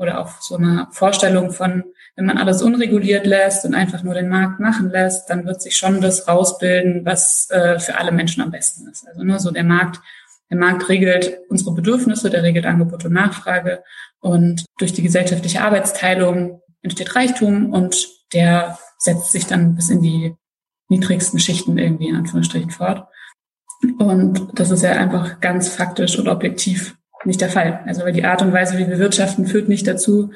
oder 0.00 0.18
auf 0.18 0.38
so 0.40 0.56
einer 0.56 0.88
Vorstellung 0.92 1.52
von, 1.52 1.84
wenn 2.16 2.24
man 2.24 2.38
alles 2.38 2.62
unreguliert 2.62 3.26
lässt 3.26 3.66
und 3.66 3.74
einfach 3.74 4.02
nur 4.02 4.14
den 4.14 4.30
Markt 4.30 4.58
machen 4.58 4.90
lässt, 4.90 5.28
dann 5.28 5.44
wird 5.44 5.60
sich 5.60 5.76
schon 5.76 6.00
das 6.00 6.26
rausbilden, 6.26 7.04
was 7.04 7.50
äh, 7.50 7.78
für 7.78 7.98
alle 7.98 8.10
Menschen 8.10 8.42
am 8.42 8.50
besten 8.50 8.88
ist. 8.88 9.06
Also 9.06 9.22
nur 9.22 9.38
so 9.38 9.50
der 9.50 9.62
Markt, 9.62 10.00
der 10.48 10.56
Markt 10.56 10.88
regelt 10.88 11.38
unsere 11.50 11.74
Bedürfnisse, 11.74 12.30
der 12.30 12.42
regelt 12.42 12.64
Angebot 12.64 13.04
und 13.04 13.12
Nachfrage 13.12 13.84
und 14.20 14.64
durch 14.78 14.94
die 14.94 15.02
gesellschaftliche 15.02 15.60
Arbeitsteilung 15.60 16.62
entsteht 16.80 17.14
Reichtum 17.14 17.70
und 17.70 18.08
der 18.32 18.78
setzt 18.96 19.32
sich 19.32 19.46
dann 19.46 19.74
bis 19.74 19.90
in 19.90 20.00
die 20.00 20.34
niedrigsten 20.88 21.38
Schichten 21.38 21.76
irgendwie 21.76 22.08
in 22.08 22.16
Anführungsstrichen 22.16 22.70
fort. 22.70 23.06
Und 23.98 24.48
das 24.54 24.70
ist 24.70 24.82
ja 24.82 24.92
einfach 24.92 25.40
ganz 25.40 25.68
faktisch 25.68 26.18
und 26.18 26.28
objektiv 26.28 26.96
nicht 27.24 27.40
der 27.40 27.50
Fall. 27.50 27.80
Also 27.86 28.02
weil 28.02 28.12
die 28.12 28.24
Art 28.24 28.42
und 28.42 28.52
Weise, 28.52 28.78
wie 28.78 28.88
wir 28.88 28.98
wirtschaften, 28.98 29.46
führt 29.46 29.68
nicht 29.68 29.86
dazu, 29.86 30.32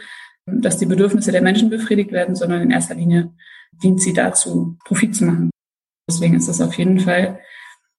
dass 0.47 0.79
die 0.79 0.87
Bedürfnisse 0.87 1.33
der 1.33 1.43
Menschen 1.43 1.71
befriedigt 1.71 2.13
werden, 2.13 2.35
sondern 2.35 2.63
in 2.63 2.71
erster 2.71 2.95
Linie 2.95 3.33
dient 3.83 4.01
sie 4.01 4.13
dazu, 4.13 4.77
Profit 4.85 5.17
zu 5.17 5.25
machen. 5.25 5.51
Deswegen 6.09 6.35
ist 6.35 6.49
das 6.49 6.61
auf 6.61 6.75
jeden 6.75 7.01
Fall 7.01 7.41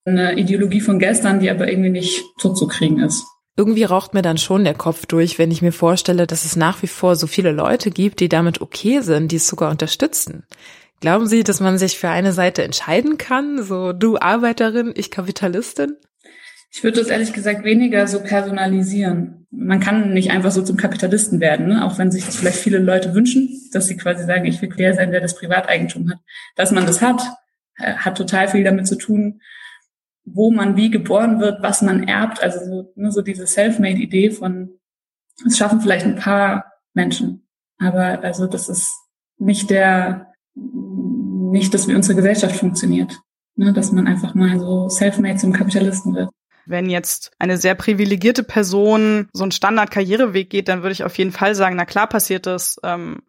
eine 0.05 0.37
Ideologie 0.37 0.81
von 0.81 0.99
gestern, 0.99 1.39
die 1.39 1.49
aber 1.49 1.67
irgendwie 1.67 1.89
nicht 1.89 2.23
totzukriegen 2.39 2.99
ist. 2.99 3.25
Irgendwie 3.57 3.83
raucht 3.83 4.13
mir 4.13 4.21
dann 4.21 4.37
schon 4.37 4.63
der 4.63 4.73
Kopf 4.73 5.05
durch, 5.05 5.39
wenn 5.39 5.49
ich 5.49 5.61
mir 5.61 5.71
vorstelle, 5.71 6.27
dass 6.27 6.45
es 6.45 6.55
nach 6.55 6.81
wie 6.83 6.87
vor 6.87 7.15
so 7.15 7.25
viele 7.25 7.51
Leute 7.51 7.89
gibt, 7.89 8.19
die 8.19 8.29
damit 8.29 8.61
okay 8.61 8.99
sind, 8.99 9.31
die 9.31 9.37
es 9.37 9.47
sogar 9.47 9.71
unterstützen. 9.71 10.43
Glauben 10.99 11.27
Sie, 11.27 11.43
dass 11.43 11.61
man 11.61 11.77
sich 11.77 11.97
für 11.97 12.09
eine 12.09 12.33
Seite 12.33 12.63
entscheiden 12.63 13.17
kann? 13.17 13.63
So 13.63 13.93
du 13.93 14.17
Arbeiterin, 14.17 14.93
ich 14.95 15.09
Kapitalistin? 15.09 15.95
Ich 16.75 16.83
würde 16.83 16.99
das 16.99 17.07
ehrlich 17.07 17.31
gesagt 17.31 17.63
weniger 17.63 18.05
so 18.05 18.21
personalisieren. 18.21 19.47
Man 19.49 19.79
kann 19.79 20.13
nicht 20.13 20.31
einfach 20.31 20.51
so 20.51 20.61
zum 20.61 20.75
Kapitalisten 20.75 21.39
werden, 21.39 21.67
ne? 21.67 21.85
auch 21.85 21.97
wenn 21.97 22.11
sich 22.11 22.25
das 22.25 22.35
vielleicht 22.35 22.57
viele 22.57 22.79
Leute 22.79 23.15
wünschen, 23.15 23.49
dass 23.71 23.87
sie 23.87 23.95
quasi 23.95 24.25
sagen, 24.25 24.43
ich 24.43 24.61
will 24.61 24.67
der 24.67 24.93
sein, 24.93 25.11
der 25.11 25.21
das 25.21 25.37
Privateigentum 25.37 26.09
hat. 26.09 26.19
Dass 26.57 26.73
man 26.73 26.85
das 26.85 27.01
hat, 27.01 27.21
äh, 27.77 27.93
hat 27.93 28.17
total 28.17 28.49
viel 28.49 28.65
damit 28.65 28.87
zu 28.87 28.97
tun, 28.97 29.39
wo 30.25 30.51
man 30.51 30.75
wie 30.75 30.89
geboren 30.89 31.39
wird, 31.39 31.63
was 31.63 31.81
man 31.81 32.09
erbt. 32.09 32.43
Also 32.43 32.65
so, 32.65 32.91
ne, 32.95 33.09
so 33.09 33.21
diese 33.21 33.47
Self-Made-Idee 33.47 34.31
von, 34.31 34.71
es 35.47 35.57
schaffen 35.57 35.79
vielleicht 35.79 36.05
ein 36.05 36.17
paar 36.17 36.73
Menschen, 36.93 37.47
aber 37.77 38.21
also 38.21 38.47
das 38.47 38.67
ist 38.67 38.91
nicht 39.37 39.69
der, 39.69 40.33
nicht, 40.55 41.73
dass 41.73 41.87
wie 41.87 41.95
unsere 41.95 42.15
Gesellschaft 42.15 42.57
funktioniert. 42.57 43.17
Ne, 43.55 43.71
dass 43.71 43.93
man 43.93 44.07
einfach 44.07 44.35
mal 44.35 44.59
so 44.59 44.89
self-made 44.89 45.37
zum 45.37 45.53
Kapitalisten 45.53 46.13
wird. 46.13 46.29
Wenn 46.65 46.89
jetzt 46.89 47.31
eine 47.39 47.57
sehr 47.57 47.75
privilegierte 47.75 48.43
Person 48.43 49.29
so 49.33 49.43
einen 49.43 49.51
Standard-Karriereweg 49.51 50.49
geht, 50.49 50.67
dann 50.67 50.81
würde 50.81 50.93
ich 50.93 51.03
auf 51.03 51.17
jeden 51.17 51.31
Fall 51.31 51.55
sagen, 51.55 51.75
na 51.75 51.85
klar 51.85 52.07
passiert 52.07 52.45
das 52.45 52.79
ähm, 52.83 53.21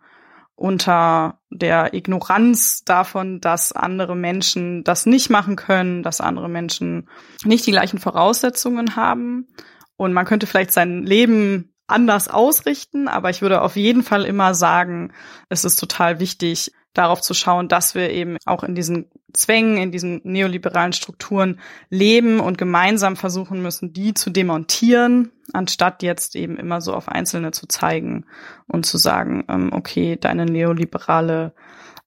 unter 0.55 1.39
der 1.51 1.93
Ignoranz 1.93 2.83
davon, 2.85 3.41
dass 3.41 3.73
andere 3.73 4.17
Menschen 4.17 4.85
das 4.85 5.05
nicht 5.05 5.29
machen 5.29 5.57
können, 5.57 6.03
dass 6.03 6.23
andere 6.23 6.49
Menschen 6.49 7.09
nicht 7.45 7.67
die 7.67 7.73
gleichen 7.73 7.99
Voraussetzungen 7.99 8.97
haben. 8.97 9.49
Und 9.97 10.15
man 10.15 10.25
könnte 10.25 10.47
vielleicht 10.47 10.73
sein 10.73 11.05
Leben 11.05 11.75
anders 11.87 12.29
ausrichten, 12.29 13.07
aber 13.07 13.31
ich 13.31 13.43
würde 13.43 13.63
auf 13.63 13.77
jeden 13.77 14.03
Fall 14.03 14.25
immer 14.25 14.55
sagen, 14.55 15.13
es 15.49 15.65
ist 15.65 15.77
total 15.77 16.21
wichtig, 16.21 16.73
darauf 16.97 17.21
zu 17.21 17.35
schauen, 17.35 17.69
dass 17.69 17.95
wir 17.95 18.11
eben 18.11 18.39
auch 18.47 18.63
in 18.63 18.75
diesen 18.75 19.11
Zwängen, 19.33 19.77
in 19.77 19.93
diesen 19.93 20.21
neoliberalen 20.25 20.93
Strukturen 20.93 21.61
leben 21.91 22.41
und 22.41 22.57
gemeinsam 22.57 23.17
versuchen 23.17 23.61
müssen, 23.63 23.93
die 23.93 24.15
zu 24.15 24.31
demontieren, 24.31 25.31
anstatt 25.53 26.03
jetzt 26.03 26.37
eben 26.37 26.57
immer 26.57 26.81
so 26.81 26.95
auf 26.95 27.09
Einzelne 27.09 27.51
zu 27.51 27.67
zeigen 27.67 28.25
und 28.67 28.87
zu 28.87 28.97
sagen, 28.97 29.45
ähm, 29.49 29.71
okay, 29.73 30.17
deine 30.17 30.47
neoliberale 30.47 31.55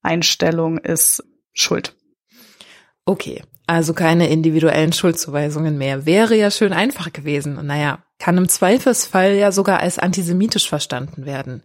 Einstellung 0.01 0.77
ist 0.79 1.23
schuld. 1.53 1.95
Okay, 3.05 3.43
also 3.69 3.93
keine 3.93 4.29
individuellen 4.29 4.93
Schuldzuweisungen 4.93 5.77
mehr. 5.77 6.05
Wäre 6.05 6.35
ja 6.35 6.49
schön 6.49 6.73
einfach 6.73 7.13
gewesen. 7.13 7.57
Und 7.57 7.67
naja, 7.67 7.99
kann 8.17 8.37
im 8.37 8.49
Zweifelsfall 8.49 9.35
ja 9.35 9.51
sogar 9.51 9.79
als 9.79 9.99
antisemitisch 9.99 10.67
verstanden 10.67 11.25
werden. 11.25 11.61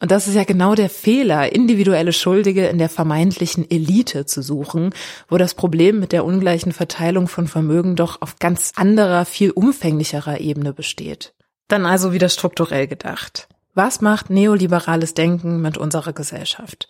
Und 0.00 0.10
das 0.10 0.26
ist 0.26 0.34
ja 0.34 0.44
genau 0.44 0.74
der 0.74 0.90
Fehler, 0.90 1.54
individuelle 1.54 2.12
Schuldige 2.12 2.66
in 2.66 2.78
der 2.78 2.88
vermeintlichen 2.88 3.70
Elite 3.70 4.26
zu 4.26 4.42
suchen, 4.42 4.92
wo 5.28 5.38
das 5.38 5.54
Problem 5.54 6.00
mit 6.00 6.12
der 6.12 6.24
ungleichen 6.24 6.72
Verteilung 6.72 7.28
von 7.28 7.46
Vermögen 7.46 7.94
doch 7.94 8.20
auf 8.20 8.38
ganz 8.40 8.72
anderer, 8.74 9.24
viel 9.24 9.52
umfänglicherer 9.52 10.40
Ebene 10.40 10.72
besteht. 10.72 11.34
Dann 11.68 11.86
also 11.86 12.12
wieder 12.12 12.28
strukturell 12.28 12.88
gedacht. 12.88 13.48
Was 13.74 14.00
macht 14.00 14.28
neoliberales 14.28 15.14
Denken 15.14 15.62
mit 15.62 15.78
unserer 15.78 16.12
Gesellschaft? 16.12 16.88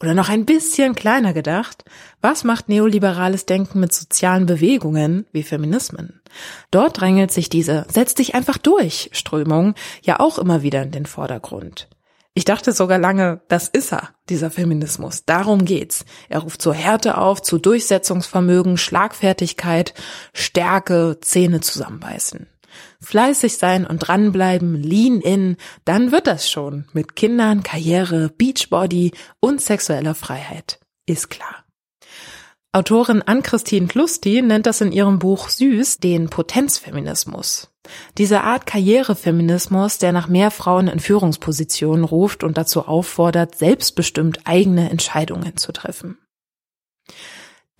Oder 0.00 0.14
noch 0.14 0.28
ein 0.28 0.44
bisschen 0.44 0.94
kleiner 0.94 1.32
gedacht, 1.32 1.84
was 2.20 2.44
macht 2.44 2.68
neoliberales 2.68 3.46
Denken 3.46 3.80
mit 3.80 3.92
sozialen 3.92 4.46
Bewegungen 4.46 5.26
wie 5.32 5.42
Feminismen? 5.42 6.20
Dort 6.70 7.00
drängelt 7.00 7.30
sich 7.30 7.48
diese 7.48 7.86
Setz 7.88 8.14
dich 8.14 8.34
einfach 8.34 8.58
durch 8.58 9.10
Strömung 9.12 9.74
ja 10.02 10.20
auch 10.20 10.38
immer 10.38 10.62
wieder 10.62 10.82
in 10.82 10.90
den 10.90 11.06
Vordergrund. 11.06 11.88
Ich 12.34 12.46
dachte 12.46 12.72
sogar 12.72 12.98
lange, 12.98 13.42
das 13.48 13.68
ist 13.68 13.92
er, 13.92 14.08
dieser 14.30 14.50
Feminismus. 14.50 15.26
Darum 15.26 15.66
geht's. 15.66 16.06
Er 16.30 16.40
ruft 16.40 16.62
zur 16.62 16.72
Härte 16.72 17.18
auf, 17.18 17.42
zu 17.42 17.58
Durchsetzungsvermögen, 17.58 18.78
Schlagfertigkeit, 18.78 19.92
Stärke, 20.32 21.18
Zähne 21.20 21.60
zusammenbeißen. 21.60 22.46
Fleißig 23.02 23.58
sein 23.58 23.86
und 23.86 23.98
dranbleiben, 23.98 24.80
lean 24.80 25.20
in, 25.20 25.56
dann 25.84 26.12
wird 26.12 26.26
das 26.26 26.50
schon 26.50 26.86
mit 26.92 27.16
Kindern, 27.16 27.62
Karriere, 27.62 28.30
Beachbody 28.36 29.12
und 29.40 29.60
sexueller 29.60 30.14
Freiheit. 30.14 30.78
Ist 31.06 31.28
klar. 31.28 31.64
Autorin 32.74 33.20
Ann-Christine 33.20 33.86
Klusti 33.86 34.40
nennt 34.40 34.64
das 34.64 34.80
in 34.80 34.92
ihrem 34.92 35.18
Buch 35.18 35.50
Süß 35.50 35.98
den 35.98 36.30
Potenzfeminismus. 36.30 37.68
Diese 38.16 38.42
Art 38.42 38.66
Karrierefeminismus, 38.66 39.98
der 39.98 40.12
nach 40.12 40.28
mehr 40.28 40.50
Frauen 40.50 40.88
in 40.88 41.00
Führungspositionen 41.00 42.04
ruft 42.04 42.44
und 42.44 42.56
dazu 42.56 42.86
auffordert, 42.86 43.56
selbstbestimmt 43.56 44.40
eigene 44.44 44.88
Entscheidungen 44.88 45.58
zu 45.58 45.72
treffen. 45.72 46.16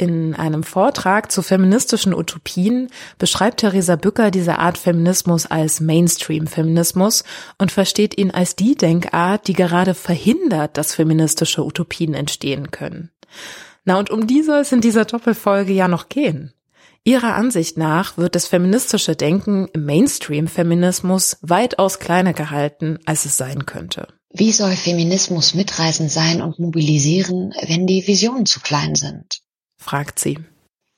In 0.03 0.35
einem 0.35 0.65
Vortrag 0.65 1.31
zu 1.31 1.43
feministischen 1.43 2.13
Utopien 2.13 2.89
beschreibt 3.19 3.61
Theresa 3.61 3.95
Bücker 3.95 4.33
diese 4.33 4.59
Art 4.59 4.77
Feminismus 4.77 5.47
als 5.47 5.79
Mainstream-Feminismus 5.79 7.23
und 7.57 7.71
versteht 7.71 8.19
ihn 8.19 8.33
als 8.33 8.57
die 8.57 8.75
Denkart, 8.75 9.47
die 9.47 9.53
gerade 9.53 9.95
verhindert, 9.95 10.77
dass 10.77 10.97
feministische 10.97 11.65
Utopien 11.65 12.15
entstehen 12.15 12.73
können. 12.73 13.13
Na 13.85 13.97
und 13.97 14.11
um 14.11 14.27
die 14.27 14.43
soll 14.43 14.63
es 14.63 14.73
in 14.73 14.81
dieser 14.81 15.05
Doppelfolge 15.05 15.73
ja 15.73 15.87
noch 15.87 16.09
gehen. 16.09 16.53
Ihrer 17.05 17.37
Ansicht 17.37 17.79
nach 17.79 18.17
wird 18.17 18.35
das 18.35 18.49
feministische 18.49 19.15
Denken 19.15 19.69
im 19.73 19.85
Mainstream-Feminismus 19.85 21.37
weitaus 21.43 22.01
kleiner 22.01 22.33
gehalten, 22.33 22.99
als 23.05 23.25
es 23.25 23.37
sein 23.37 23.67
könnte. 23.67 24.09
Wie 24.33 24.51
soll 24.51 24.73
Feminismus 24.73 25.55
mitreißend 25.55 26.11
sein 26.11 26.43
und 26.43 26.59
mobilisieren, 26.59 27.55
wenn 27.69 27.87
die 27.87 28.05
Visionen 28.05 28.47
zu 28.47 28.59
klein 28.59 28.97
sind? 28.97 29.43
Fragt 29.83 30.19
sie. 30.19 30.39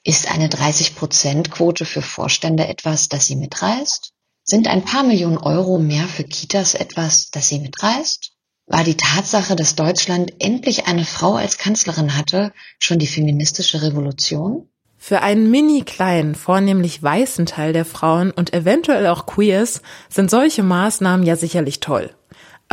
Ist 0.04 0.30
eine 0.30 0.48
30-Prozent-Quote 0.48 1.84
für 1.84 2.02
Vorstände 2.02 2.68
etwas, 2.68 3.08
das 3.08 3.26
sie 3.26 3.36
mitreißt? 3.36 4.12
Sind 4.44 4.68
ein 4.68 4.84
paar 4.84 5.02
Millionen 5.02 5.38
Euro 5.38 5.78
mehr 5.78 6.06
für 6.06 6.24
Kitas 6.24 6.74
etwas, 6.74 7.30
das 7.30 7.48
sie 7.48 7.60
mitreißt? 7.60 8.32
War 8.66 8.84
die 8.84 8.96
Tatsache, 8.96 9.56
dass 9.56 9.74
Deutschland 9.74 10.34
endlich 10.38 10.86
eine 10.86 11.04
Frau 11.04 11.34
als 11.34 11.58
Kanzlerin 11.58 12.16
hatte, 12.16 12.52
schon 12.78 12.98
die 12.98 13.06
feministische 13.06 13.82
Revolution? 13.82 14.68
Für 14.96 15.20
einen 15.20 15.50
mini 15.50 15.82
kleinen, 15.82 16.34
vornehmlich 16.34 17.02
weißen 17.02 17.44
Teil 17.44 17.74
der 17.74 17.84
Frauen 17.84 18.30
und 18.30 18.54
eventuell 18.54 19.06
auch 19.06 19.26
Queers 19.26 19.82
sind 20.08 20.30
solche 20.30 20.62
Maßnahmen 20.62 21.26
ja 21.26 21.36
sicherlich 21.36 21.80
toll. 21.80 22.14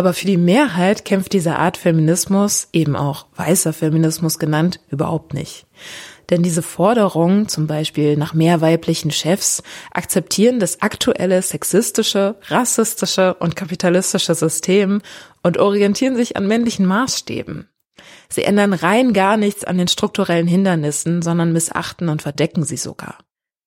Aber 0.02 0.16
für 0.16 0.26
die 0.26 0.38
Mehrheit 0.38 1.06
kämpft 1.06 1.32
diese 1.32 1.58
Art 1.58 1.78
Feminismus, 1.78 2.70
eben 2.74 2.96
auch 2.96 3.28
weißer 3.36 3.72
Feminismus 3.72 4.40
genannt, 4.40 4.80
überhaupt 4.90 5.36
nicht. 5.36 5.68
Denn 6.32 6.42
diese 6.42 6.64
Forderungen, 6.64 7.48
zum 7.48 7.68
Beispiel 7.68 8.18
nach 8.18 8.34
mehr 8.34 8.62
weiblichen 8.62 9.12
Chefs, 9.12 9.62
akzeptieren 9.92 10.60
das 10.60 10.82
aktuelle 10.82 11.40
sexistische, 11.44 12.38
rassistische 12.48 13.36
und 13.36 13.56
kapitalistische 13.56 14.34
System 14.34 15.04
und 15.44 15.60
orientieren 15.60 16.16
sich 16.16 16.36
an 16.36 16.48
männlichen 16.48 16.88
Maßstäben. 16.88 17.70
Sie 18.28 18.44
ändern 18.44 18.74
rein 18.74 19.14
gar 19.14 19.38
nichts 19.38 19.66
an 19.66 19.78
den 19.78 19.88
strukturellen 19.88 20.48
Hindernissen, 20.48 21.22
sondern 21.22 21.54
missachten 21.54 22.10
und 22.10 22.24
verdecken 22.24 22.64
sie 22.64 22.78
sogar. 22.78 23.20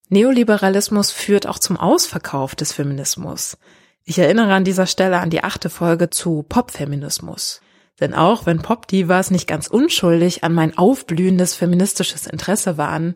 Neoliberalismus 0.08 1.12
führt 1.12 1.46
auch 1.46 1.60
zum 1.60 1.76
Ausverkauf 1.76 2.56
des 2.56 2.72
Feminismus. 2.72 3.56
Ich 4.04 4.18
erinnere 4.18 4.52
an 4.52 4.64
dieser 4.64 4.86
Stelle 4.86 5.18
an 5.18 5.30
die 5.30 5.42
achte 5.42 5.70
Folge 5.70 6.10
zu 6.10 6.44
Popfeminismus. 6.48 7.62
Denn 8.00 8.12
auch 8.12 8.44
wenn 8.44 8.60
Pop-Divas 8.60 9.30
nicht 9.30 9.46
ganz 9.46 9.66
unschuldig 9.66 10.44
an 10.44 10.52
mein 10.52 10.76
aufblühendes 10.76 11.54
feministisches 11.54 12.26
Interesse 12.26 12.76
waren, 12.76 13.14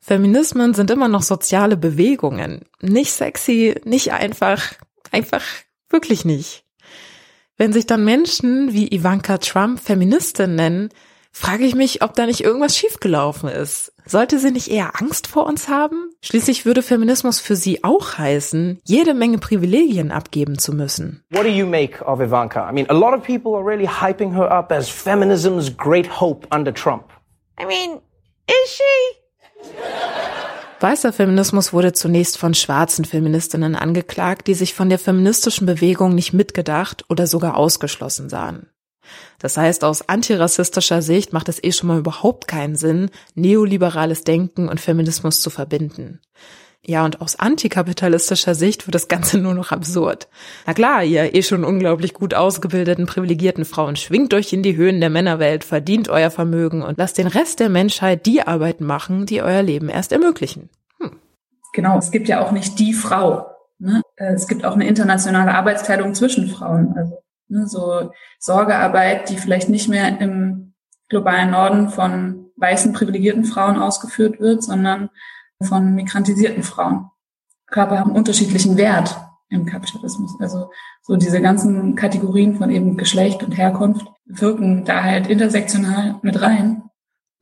Feminismen 0.00 0.74
sind 0.74 0.90
immer 0.90 1.08
noch 1.08 1.22
soziale 1.22 1.76
Bewegungen. 1.76 2.66
Nicht 2.80 3.12
sexy, 3.12 3.80
nicht 3.84 4.12
einfach, 4.12 4.74
einfach 5.12 5.42
wirklich 5.88 6.24
nicht. 6.24 6.64
Wenn 7.56 7.72
sich 7.72 7.86
dann 7.86 8.04
Menschen 8.04 8.72
wie 8.72 8.92
Ivanka 8.92 9.38
Trump 9.38 9.80
Feministin 9.80 10.56
nennen, 10.56 10.88
frage 11.34 11.64
ich 11.64 11.74
mich, 11.74 12.02
ob 12.02 12.14
da 12.14 12.26
nicht 12.26 12.42
irgendwas 12.42 12.76
schiefgelaufen 12.76 13.48
ist. 13.48 13.92
Sollte 14.06 14.38
sie 14.38 14.50
nicht 14.50 14.68
eher 14.68 15.00
Angst 15.00 15.26
vor 15.26 15.46
uns 15.46 15.68
haben? 15.68 16.10
Schließlich 16.22 16.64
würde 16.64 16.82
Feminismus 16.82 17.40
für 17.40 17.56
sie 17.56 17.82
auch 17.82 18.16
heißen, 18.16 18.80
jede 18.84 19.14
Menge 19.14 19.38
Privilegien 19.38 20.12
abgeben 20.12 20.58
zu 20.58 20.72
müssen. 20.72 21.24
What 21.30 21.44
do 21.44 21.48
you 21.48 21.66
make 21.66 22.02
of 22.04 22.20
Ivanka? 22.20 22.68
I 22.70 22.72
mean, 22.72 22.88
a 22.88 22.94
lot 22.94 23.14
of 23.14 23.24
people 23.24 23.54
are 23.54 23.66
really 23.66 23.88
hyping 23.88 24.32
her 24.34 24.50
up 24.50 24.70
as 24.70 24.88
feminism's 24.88 25.76
great 25.76 26.20
hope 26.20 26.46
under 26.54 26.72
Trump. 26.72 27.04
I 27.60 27.64
mean, 27.66 28.00
is 28.46 28.76
she? 28.76 29.72
Weißer 30.80 31.14
Feminismus 31.14 31.72
wurde 31.72 31.94
zunächst 31.94 32.36
von 32.36 32.52
schwarzen 32.52 33.06
Feministinnen 33.06 33.74
angeklagt, 33.74 34.46
die 34.48 34.54
sich 34.54 34.74
von 34.74 34.90
der 34.90 34.98
feministischen 34.98 35.66
Bewegung 35.66 36.14
nicht 36.14 36.34
mitgedacht 36.34 37.06
oder 37.08 37.26
sogar 37.26 37.56
ausgeschlossen 37.56 38.28
sahen. 38.28 38.68
Das 39.38 39.56
heißt, 39.56 39.84
aus 39.84 40.08
antirassistischer 40.08 41.02
Sicht 41.02 41.32
macht 41.32 41.48
es 41.48 41.62
eh 41.62 41.72
schon 41.72 41.88
mal 41.88 41.98
überhaupt 41.98 42.48
keinen 42.48 42.76
Sinn, 42.76 43.10
neoliberales 43.34 44.24
Denken 44.24 44.68
und 44.68 44.80
Feminismus 44.80 45.40
zu 45.40 45.50
verbinden. 45.50 46.20
Ja, 46.86 47.04
und 47.04 47.22
aus 47.22 47.38
antikapitalistischer 47.38 48.54
Sicht 48.54 48.86
wird 48.86 48.94
das 48.94 49.08
Ganze 49.08 49.38
nur 49.40 49.54
noch 49.54 49.72
absurd. 49.72 50.28
Na 50.66 50.74
klar, 50.74 51.02
ihr 51.02 51.34
eh 51.34 51.42
schon 51.42 51.64
unglaublich 51.64 52.14
gut 52.14 52.34
ausgebildeten, 52.34 53.06
privilegierten 53.06 53.64
Frauen, 53.64 53.96
schwingt 53.96 54.34
euch 54.34 54.52
in 54.52 54.62
die 54.62 54.76
Höhen 54.76 55.00
der 55.00 55.10
Männerwelt, 55.10 55.64
verdient 55.64 56.08
euer 56.08 56.30
Vermögen 56.30 56.82
und 56.82 56.98
lasst 56.98 57.18
den 57.18 57.26
Rest 57.26 57.60
der 57.60 57.70
Menschheit 57.70 58.26
die 58.26 58.42
Arbeiten 58.42 58.84
machen, 58.84 59.26
die 59.26 59.42
euer 59.42 59.62
Leben 59.62 59.88
erst 59.88 60.12
ermöglichen. 60.12 60.68
Hm. 61.00 61.16
Genau, 61.72 61.98
es 61.98 62.10
gibt 62.10 62.28
ja 62.28 62.44
auch 62.44 62.52
nicht 62.52 62.78
die 62.78 62.92
Frau. 62.92 63.46
Ne? 63.78 64.02
Es 64.16 64.46
gibt 64.46 64.64
auch 64.64 64.74
eine 64.74 64.86
internationale 64.86 65.54
Arbeitsteilung 65.54 66.14
zwischen 66.14 66.48
Frauen. 66.48 66.94
Also 66.96 67.18
Ne, 67.48 67.66
so 67.66 68.10
Sorgearbeit, 68.38 69.28
die 69.28 69.36
vielleicht 69.36 69.68
nicht 69.68 69.88
mehr 69.88 70.20
im 70.20 70.74
globalen 71.08 71.50
Norden 71.50 71.90
von 71.90 72.46
weißen 72.56 72.92
privilegierten 72.92 73.44
Frauen 73.44 73.78
ausgeführt 73.78 74.40
wird, 74.40 74.62
sondern 74.62 75.10
von 75.62 75.94
migrantisierten 75.94 76.62
Frauen. 76.62 77.10
Körper 77.66 77.98
haben 77.98 78.12
unterschiedlichen 78.12 78.76
Wert 78.76 79.16
im 79.48 79.66
Kapitalismus. 79.66 80.36
Also 80.40 80.70
so 81.02 81.16
diese 81.16 81.40
ganzen 81.40 81.94
Kategorien 81.94 82.56
von 82.56 82.70
eben 82.70 82.96
Geschlecht 82.96 83.42
und 83.42 83.56
Herkunft 83.56 84.06
wirken 84.26 84.84
da 84.84 85.02
halt 85.02 85.26
intersektional 85.26 86.16
mit 86.22 86.40
rein. 86.40 86.83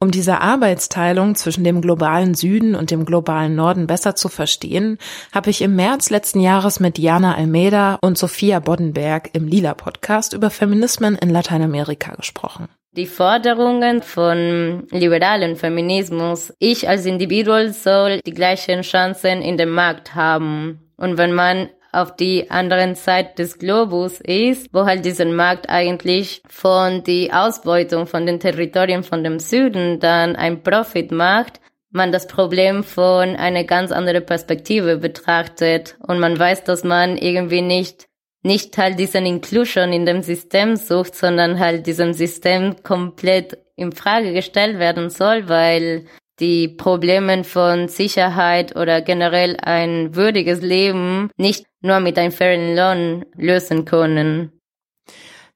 Um 0.02 0.10
diese 0.10 0.40
Arbeitsteilung 0.40 1.36
zwischen 1.36 1.62
dem 1.62 1.80
globalen 1.80 2.34
Süden 2.34 2.74
und 2.74 2.90
dem 2.90 3.04
globalen 3.04 3.54
Norden 3.54 3.86
besser 3.86 4.16
zu 4.16 4.28
verstehen, 4.28 4.98
habe 5.32 5.50
ich 5.50 5.62
im 5.62 5.76
März 5.76 6.10
letzten 6.10 6.40
Jahres 6.40 6.80
mit 6.80 6.98
Jana 6.98 7.36
Almeida 7.36 8.00
und 8.02 8.18
Sophia 8.18 8.58
Boddenberg 8.58 9.30
im 9.32 9.46
Lila 9.46 9.74
Podcast 9.74 10.32
über 10.32 10.50
Feminismen 10.50 11.14
in 11.14 11.30
Lateinamerika 11.30 12.16
gesprochen. 12.16 12.68
Die 12.96 13.06
Forderungen 13.06 14.02
von 14.02 14.88
liberalen 14.90 15.54
Feminismus, 15.54 16.52
ich 16.58 16.88
als 16.88 17.06
Individuum 17.06 17.70
soll 17.70 18.22
die 18.26 18.34
gleichen 18.34 18.82
Chancen 18.82 19.40
in 19.40 19.56
dem 19.56 19.70
Markt 19.70 20.16
haben. 20.16 20.80
Und 20.96 21.16
wenn 21.16 21.32
man 21.32 21.68
auf 21.92 22.16
die 22.16 22.50
anderen 22.50 22.94
Seite 22.94 23.34
des 23.36 23.58
Globus 23.58 24.20
ist, 24.20 24.72
wo 24.72 24.86
halt 24.86 25.04
diesen 25.04 25.36
Markt 25.36 25.68
eigentlich 25.68 26.42
von 26.48 27.04
die 27.04 27.32
Ausbeutung 27.32 28.06
von 28.06 28.24
den 28.24 28.40
Territorien 28.40 29.02
von 29.04 29.22
dem 29.22 29.38
Süden 29.38 30.00
dann 30.00 30.34
ein 30.34 30.62
Profit 30.62 31.12
macht, 31.12 31.60
man 31.90 32.10
das 32.10 32.26
Problem 32.26 32.82
von 32.82 33.36
einer 33.36 33.64
ganz 33.64 33.92
anderen 33.92 34.24
Perspektive 34.24 34.96
betrachtet 34.96 35.96
und 36.00 36.18
man 36.18 36.38
weiß, 36.38 36.64
dass 36.64 36.82
man 36.82 37.18
irgendwie 37.18 37.62
nicht 37.62 38.08
nicht 38.44 38.76
halt 38.76 38.98
diesen 38.98 39.24
Inclusion 39.24 39.92
in 39.92 40.04
dem 40.04 40.22
System 40.22 40.74
sucht, 40.74 41.14
sondern 41.14 41.60
halt 41.60 41.86
diesem 41.86 42.12
System 42.12 42.82
komplett 42.82 43.56
in 43.76 43.92
Frage 43.92 44.32
gestellt 44.32 44.78
werden 44.80 45.10
soll, 45.10 45.48
weil 45.48 46.06
die 46.42 46.68
Probleme 46.68 47.44
von 47.44 47.88
Sicherheit 47.88 48.76
oder 48.76 49.00
generell 49.00 49.56
ein 49.62 50.14
würdiges 50.14 50.60
Leben 50.60 51.30
nicht 51.38 51.64
nur 51.80 52.00
mit 52.00 52.18
einem 52.18 52.32
fairen 52.32 52.76
Lohn 52.76 53.24
lösen 53.36 53.84
können. 53.84 54.52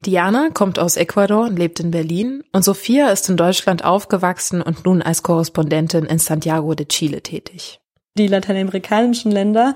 Diana 0.05 0.51
kommt 0.55 0.79
aus 0.79 0.97
Ecuador 0.97 1.47
und 1.47 1.59
lebt 1.59 1.81
in 1.81 1.91
Berlin 1.91 2.45
und 2.53 2.65
Sophia 2.65 3.11
ist 3.11 3.29
in 3.29 3.37
Deutschland 3.37 3.85
aufgewachsen 3.85 4.63
und 4.63 4.85
nun 4.85 5.03
als 5.03 5.23
Korrespondentin 5.23 6.05
in 6.05 6.19
Santiago 6.19 6.75
de 6.75 6.87
Chile 6.87 7.23
tätig. 7.23 7.81
Die 8.17 8.29
lateinamerikanischen 8.29 9.33
Länder 9.33 9.75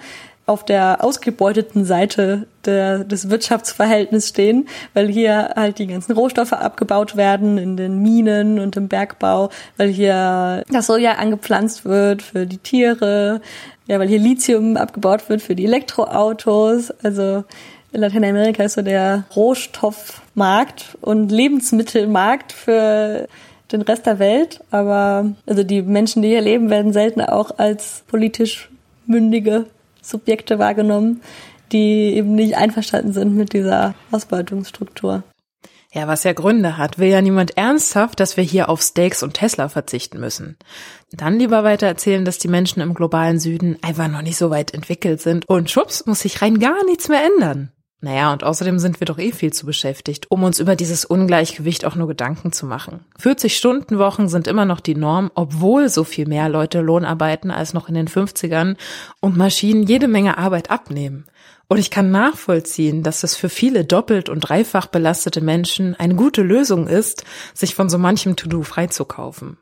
auf 0.50 0.64
der 0.64 1.04
ausgebeuteten 1.04 1.84
Seite 1.84 2.48
der, 2.64 3.04
des 3.04 3.30
Wirtschaftsverhältnisses 3.30 4.30
stehen, 4.30 4.68
weil 4.94 5.06
hier 5.06 5.52
halt 5.54 5.78
die 5.78 5.86
ganzen 5.86 6.12
Rohstoffe 6.12 6.52
abgebaut 6.52 7.16
werden 7.16 7.56
in 7.56 7.76
den 7.76 8.02
Minen 8.02 8.58
und 8.58 8.76
im 8.76 8.88
Bergbau, 8.88 9.50
weil 9.76 9.90
hier 9.90 10.64
das 10.68 10.88
Soja 10.88 11.12
angepflanzt 11.12 11.84
wird 11.84 12.22
für 12.22 12.46
die 12.46 12.58
Tiere, 12.58 13.40
ja, 13.86 14.00
weil 14.00 14.08
hier 14.08 14.18
Lithium 14.18 14.76
abgebaut 14.76 15.28
wird 15.28 15.40
für 15.40 15.54
die 15.54 15.66
Elektroautos. 15.66 16.90
Also 17.04 17.44
Lateinamerika 17.92 18.64
ist 18.64 18.74
so 18.74 18.82
der 18.82 19.24
Rohstoffmarkt 19.36 20.98
und 21.00 21.30
Lebensmittelmarkt 21.30 22.52
für 22.52 23.28
den 23.70 23.82
Rest 23.82 24.06
der 24.06 24.18
Welt. 24.18 24.64
Aber 24.72 25.30
also 25.46 25.62
die 25.62 25.82
Menschen, 25.82 26.22
die 26.22 26.28
hier 26.28 26.40
leben, 26.40 26.70
werden 26.70 26.92
selten 26.92 27.20
auch 27.20 27.56
als 27.58 28.02
politisch 28.08 28.68
mündige 29.06 29.66
Subjekte 30.02 30.58
wahrgenommen, 30.58 31.20
die 31.72 32.14
eben 32.14 32.34
nicht 32.34 32.56
einverstanden 32.56 33.12
sind 33.12 33.36
mit 33.36 33.52
dieser 33.52 33.94
Ausbeutungsstruktur. 34.10 35.22
Ja, 35.92 36.06
was 36.06 36.22
ja 36.22 36.32
Gründe 36.32 36.76
hat, 36.76 36.98
will 37.00 37.08
ja 37.08 37.20
niemand 37.20 37.56
ernsthaft, 37.56 38.20
dass 38.20 38.36
wir 38.36 38.44
hier 38.44 38.68
auf 38.68 38.80
Steaks 38.80 39.24
und 39.24 39.34
Tesla 39.34 39.68
verzichten 39.68 40.20
müssen. 40.20 40.56
Dann 41.10 41.36
lieber 41.36 41.64
weiter 41.64 41.88
erzählen, 41.88 42.24
dass 42.24 42.38
die 42.38 42.48
Menschen 42.48 42.80
im 42.80 42.94
globalen 42.94 43.40
Süden 43.40 43.76
einfach 43.82 44.06
noch 44.06 44.22
nicht 44.22 44.36
so 44.36 44.50
weit 44.50 44.72
entwickelt 44.72 45.20
sind 45.20 45.48
und 45.48 45.68
schwupps 45.68 46.06
muss 46.06 46.20
sich 46.20 46.42
rein 46.42 46.60
gar 46.60 46.84
nichts 46.84 47.08
mehr 47.08 47.24
ändern. 47.24 47.72
Naja, 48.02 48.32
und 48.32 48.44
außerdem 48.44 48.78
sind 48.78 48.98
wir 49.00 49.04
doch 49.04 49.18
eh 49.18 49.30
viel 49.30 49.52
zu 49.52 49.66
beschäftigt, 49.66 50.30
um 50.30 50.42
uns 50.42 50.58
über 50.58 50.74
dieses 50.74 51.04
Ungleichgewicht 51.04 51.84
auch 51.84 51.96
nur 51.96 52.08
Gedanken 52.08 52.50
zu 52.50 52.64
machen. 52.64 53.00
40-Stunden-Wochen 53.20 54.28
sind 54.28 54.48
immer 54.48 54.64
noch 54.64 54.80
die 54.80 54.94
Norm, 54.94 55.30
obwohl 55.34 55.90
so 55.90 56.04
viel 56.04 56.26
mehr 56.26 56.48
Leute 56.48 56.80
Lohn 56.80 57.04
arbeiten 57.04 57.50
als 57.50 57.74
noch 57.74 57.88
in 57.88 57.94
den 57.94 58.08
50ern 58.08 58.76
und 59.20 59.36
Maschinen 59.36 59.82
jede 59.82 60.08
Menge 60.08 60.38
Arbeit 60.38 60.70
abnehmen. 60.70 61.26
Und 61.68 61.76
ich 61.76 61.90
kann 61.90 62.10
nachvollziehen, 62.10 63.02
dass 63.02 63.22
es 63.22 63.36
für 63.36 63.50
viele 63.50 63.84
doppelt 63.84 64.30
und 64.30 64.40
dreifach 64.40 64.86
belastete 64.86 65.42
Menschen 65.42 65.94
eine 65.94 66.14
gute 66.14 66.42
Lösung 66.42 66.88
ist, 66.88 67.24
sich 67.52 67.74
von 67.74 67.90
so 67.90 67.98
manchem 67.98 68.34
To-Do 68.34 68.62
freizukaufen. 68.62 69.58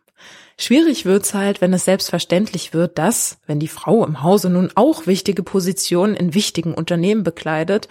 Schwierig 0.61 1.05
wird's 1.05 1.35
halt, 1.35 1.61
wenn 1.61 1.72
es 1.72 1.85
selbstverständlich 1.85 2.74
wird, 2.74 2.98
dass, 2.98 3.38
wenn 3.46 3.61
die 3.61 3.68
Frau 3.68 4.05
im 4.05 4.24
Hause 4.24 4.51
nun 4.51 4.70
auch 4.74 5.07
wichtige 5.07 5.44
Positionen 5.44 6.16
in 6.16 6.35
wichtigen 6.35 6.74
Unternehmen 6.74 7.22
bekleidet, 7.22 7.88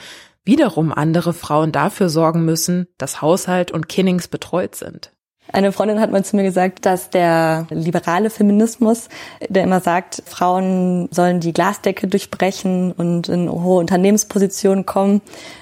wiederum 0.48 0.92
andere 0.92 1.34
Frauen 1.34 1.72
dafür 1.72 2.10
sorgen 2.10 2.46
müssen, 2.46 2.88
dass 2.98 3.22
Haushalt 3.22 3.72
und 3.72 3.88
Kinnings 3.88 4.28
betreut 4.28 4.76
sind. 4.76 5.12
Eine 5.54 5.72
Freundin 5.72 6.02
hat 6.02 6.12
mal 6.12 6.26
zu 6.26 6.36
mir 6.36 6.44
gesagt, 6.44 6.86
dass 6.86 7.10
der 7.10 7.68
liberale 7.70 8.30
Feminismus, 8.30 9.08
der 9.48 9.64
immer 9.64 9.80
sagt, 9.80 10.22
Frauen 10.26 11.08
sollen 11.12 11.40
die 11.40 11.54
Glasdecke 11.54 12.08
durchbrechen 12.08 12.92
und 12.92 13.30
in 13.30 13.50
hohe 13.50 13.80
Unternehmenspositionen 13.80 14.86
kommen, 14.86 15.22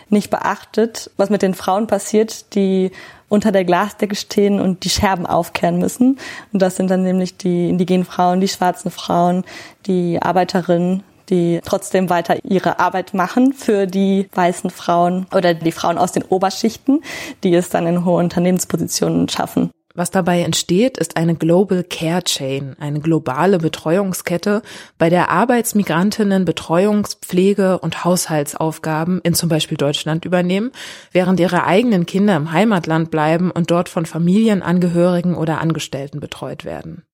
nicht 0.10 0.32
beachtet, 0.32 1.12
was 1.18 1.30
mit 1.30 1.44
den 1.44 1.54
Frauen 1.54 1.86
passiert, 1.86 2.56
die 2.56 2.92
unter 3.30 3.52
der 3.52 3.66
Glasdecke 3.66 4.16
stehen 4.16 4.60
und 4.60 4.84
die 4.86 4.90
Scherben 4.90 5.28
aufkehren 5.28 5.78
müssen. 5.78 6.18
Und 6.52 6.62
das 6.62 6.78
sind 6.78 6.90
dann 6.90 7.04
nämlich 7.04 7.38
die 7.38 7.70
indigenen 7.70 8.06
Frauen, 8.06 8.42
die 8.42 8.48
schwarzen 8.48 8.90
Frauen, 8.90 9.44
die 9.86 10.20
Arbeiterinnen, 10.20 11.04
die 11.30 11.62
trotzdem 11.64 12.10
weiter 12.10 12.38
ihre 12.44 12.80
Arbeit 12.80 13.14
machen 13.14 13.54
für 13.54 13.86
die 13.86 14.30
weißen 14.34 14.70
Frauen 14.70 15.28
oder 15.34 15.54
die 15.54 15.72
Frauen 15.72 15.98
aus 15.98 16.12
den 16.12 16.24
Oberschichten, 16.24 17.02
die 17.44 17.54
es 17.54 17.70
dann 17.70 17.88
in 17.88 18.06
hohe 18.06 18.22
Unternehmenspositionen 18.24 19.30
schaffen. 19.30 19.72
Was 19.98 20.12
dabei 20.12 20.42
entsteht, 20.42 20.98
ist 20.98 21.16
eine 21.16 21.36
Global 21.36 21.82
Care 21.86 22.22
Chain, 22.22 22.76
eine 22.82 23.00
globale 23.00 23.60
Betreuungskette, 23.60 24.62
bei 24.98 25.10
der 25.10 25.30
Arbeitsmigrantinnen 25.30 26.44
Betreuungs-, 26.44 27.16
Pflege- 27.22 27.80
und 27.80 28.04
Haushaltsaufgaben 28.04 29.22
in 29.24 29.36
zum 29.36 29.48
Beispiel 29.48 29.78
Deutschland 29.78 30.26
übernehmen, 30.26 30.74
während 31.14 31.40
ihre 31.40 31.64
eigenen 31.64 32.06
Kinder 32.06 32.36
im 32.36 32.52
Heimatland 32.52 33.10
bleiben 33.10 33.52
und 33.52 33.72
dort 33.72 33.88
von 33.88 34.06
Familienangehörigen 34.06 35.34
oder 35.34 35.62
Angestellten 35.62 36.20
betreut 36.20 36.66
werden. 36.66 37.06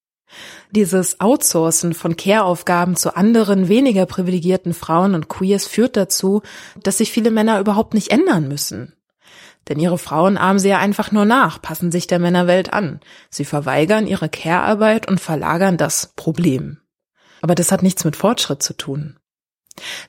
Dieses 0.71 1.19
Outsourcen 1.19 1.93
von 1.93 2.15
Care-Aufgaben 2.15 2.95
zu 2.95 3.15
anderen, 3.15 3.67
weniger 3.67 4.05
privilegierten 4.05 4.73
Frauen 4.73 5.15
und 5.15 5.27
Queers 5.27 5.67
führt 5.67 5.97
dazu, 5.97 6.41
dass 6.83 6.97
sich 6.99 7.11
viele 7.11 7.31
Männer 7.31 7.59
überhaupt 7.59 7.93
nicht 7.93 8.11
ändern 8.11 8.47
müssen. 8.47 8.93
Denn 9.69 9.79
ihre 9.79 9.97
Frauen 9.97 10.37
ahmen 10.37 10.59
sie 10.59 10.69
ja 10.69 10.79
einfach 10.79 11.11
nur 11.11 11.25
nach, 11.25 11.61
passen 11.61 11.91
sich 11.91 12.07
der 12.07 12.19
Männerwelt 12.19 12.73
an. 12.73 12.99
Sie 13.29 13.45
verweigern 13.45 14.07
ihre 14.07 14.29
Care-Arbeit 14.29 15.07
und 15.07 15.19
verlagern 15.19 15.77
das 15.77 16.13
Problem. 16.15 16.79
Aber 17.41 17.55
das 17.55 17.71
hat 17.71 17.83
nichts 17.83 18.03
mit 18.03 18.15
Fortschritt 18.15 18.63
zu 18.63 18.75
tun. 18.75 19.17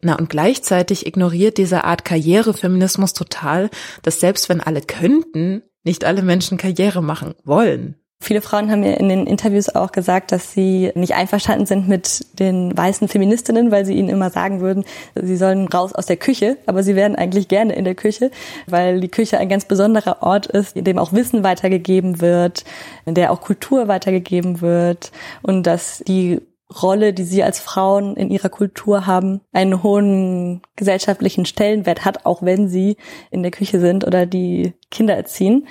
Na 0.00 0.16
und 0.16 0.30
gleichzeitig 0.30 1.06
ignoriert 1.06 1.58
diese 1.58 1.84
Art 1.84 2.04
Karrierefeminismus 2.04 3.12
total, 3.12 3.70
dass 4.02 4.20
selbst 4.20 4.48
wenn 4.48 4.60
alle 4.60 4.80
könnten, 4.80 5.62
nicht 5.84 6.04
alle 6.04 6.22
Menschen 6.22 6.58
Karriere 6.58 7.02
machen 7.02 7.34
wollen. 7.44 8.01
Viele 8.22 8.40
Frauen 8.40 8.70
haben 8.70 8.80
mir 8.80 8.98
in 8.98 9.08
den 9.08 9.26
Interviews 9.26 9.68
auch 9.68 9.90
gesagt, 9.90 10.30
dass 10.30 10.52
sie 10.52 10.92
nicht 10.94 11.14
einverstanden 11.14 11.66
sind 11.66 11.88
mit 11.88 12.24
den 12.38 12.76
weißen 12.76 13.08
Feministinnen, 13.08 13.72
weil 13.72 13.84
sie 13.84 13.94
ihnen 13.94 14.08
immer 14.08 14.30
sagen 14.30 14.60
würden, 14.60 14.84
sie 15.20 15.36
sollen 15.36 15.66
raus 15.66 15.92
aus 15.92 16.06
der 16.06 16.16
Küche, 16.16 16.56
aber 16.66 16.84
sie 16.84 16.94
wären 16.94 17.16
eigentlich 17.16 17.48
gerne 17.48 17.74
in 17.74 17.84
der 17.84 17.96
Küche, 17.96 18.30
weil 18.68 19.00
die 19.00 19.08
Küche 19.08 19.38
ein 19.38 19.48
ganz 19.48 19.64
besonderer 19.64 20.22
Ort 20.22 20.46
ist, 20.46 20.76
in 20.76 20.84
dem 20.84 20.98
auch 20.98 21.12
Wissen 21.12 21.42
weitergegeben 21.42 22.20
wird, 22.20 22.64
in 23.06 23.14
der 23.14 23.32
auch 23.32 23.40
Kultur 23.40 23.88
weitergegeben 23.88 24.60
wird 24.60 25.10
und 25.42 25.66
dass 25.66 25.98
die 26.06 26.40
Rolle, 26.80 27.12
die 27.12 27.24
sie 27.24 27.42
als 27.42 27.58
Frauen 27.58 28.16
in 28.16 28.30
ihrer 28.30 28.48
Kultur 28.48 29.06
haben, 29.06 29.40
einen 29.52 29.82
hohen 29.82 30.62
gesellschaftlichen 30.76 31.44
Stellenwert 31.44 32.04
hat, 32.04 32.24
auch 32.24 32.42
wenn 32.42 32.68
sie 32.68 32.96
in 33.30 33.42
der 33.42 33.50
Küche 33.50 33.80
sind 33.80 34.06
oder 34.06 34.26
die 34.26 34.74
Kinder 34.90 35.14
erziehen. 35.14 35.66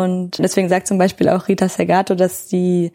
Und 0.00 0.38
deswegen 0.38 0.70
sagt 0.70 0.86
zum 0.86 0.96
Beispiel 0.96 1.28
auch 1.28 1.46
Rita 1.46 1.68
Segato, 1.68 2.14
dass 2.14 2.46
die, 2.46 2.92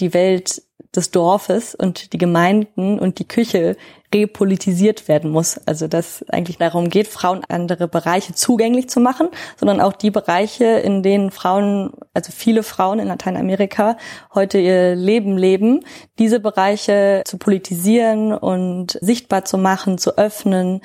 die 0.00 0.12
Welt 0.12 0.62
des 0.96 1.12
Dorfes 1.12 1.76
und 1.76 2.12
die 2.12 2.18
Gemeinden 2.18 2.98
und 2.98 3.20
die 3.20 3.28
Küche 3.28 3.76
repolitisiert 4.12 5.06
werden 5.06 5.30
muss. 5.30 5.60
Also 5.68 5.86
dass 5.86 6.24
eigentlich 6.28 6.58
darum 6.58 6.88
geht, 6.88 7.06
Frauen 7.06 7.42
andere 7.48 7.86
Bereiche 7.86 8.34
zugänglich 8.34 8.88
zu 8.88 8.98
machen, 8.98 9.28
sondern 9.56 9.80
auch 9.80 9.92
die 9.92 10.10
Bereiche, 10.10 10.64
in 10.64 11.04
denen 11.04 11.30
Frauen, 11.30 11.92
also 12.14 12.32
viele 12.32 12.64
Frauen 12.64 12.98
in 12.98 13.06
Lateinamerika 13.06 13.96
heute 14.34 14.58
ihr 14.58 14.96
Leben 14.96 15.38
leben, 15.38 15.84
diese 16.18 16.40
Bereiche 16.40 17.22
zu 17.26 17.38
politisieren 17.38 18.34
und 18.34 18.98
sichtbar 19.00 19.44
zu 19.44 19.56
machen, 19.56 19.98
zu 19.98 20.18
öffnen, 20.18 20.80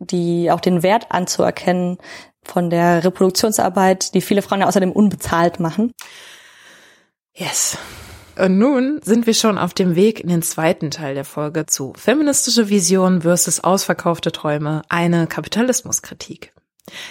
die 0.00 0.50
auch 0.50 0.60
den 0.60 0.82
Wert 0.82 1.06
anzuerkennen, 1.10 1.98
von 2.44 2.70
der 2.70 3.04
Reproduktionsarbeit, 3.04 4.14
die 4.14 4.20
viele 4.20 4.42
Frauen 4.42 4.60
ja 4.60 4.66
außerdem 4.66 4.92
unbezahlt 4.92 5.60
machen. 5.60 5.92
Yes. 7.34 7.76
Und 8.36 8.58
nun 8.58 9.00
sind 9.02 9.26
wir 9.26 9.34
schon 9.34 9.58
auf 9.58 9.74
dem 9.74 9.94
Weg 9.94 10.20
in 10.20 10.28
den 10.28 10.42
zweiten 10.42 10.90
Teil 10.90 11.14
der 11.14 11.24
Folge 11.24 11.66
zu 11.66 11.92
feministische 11.96 12.68
Vision 12.68 13.22
versus 13.22 13.60
ausverkaufte 13.60 14.32
Träume, 14.32 14.82
eine 14.88 15.26
Kapitalismuskritik. 15.26 16.52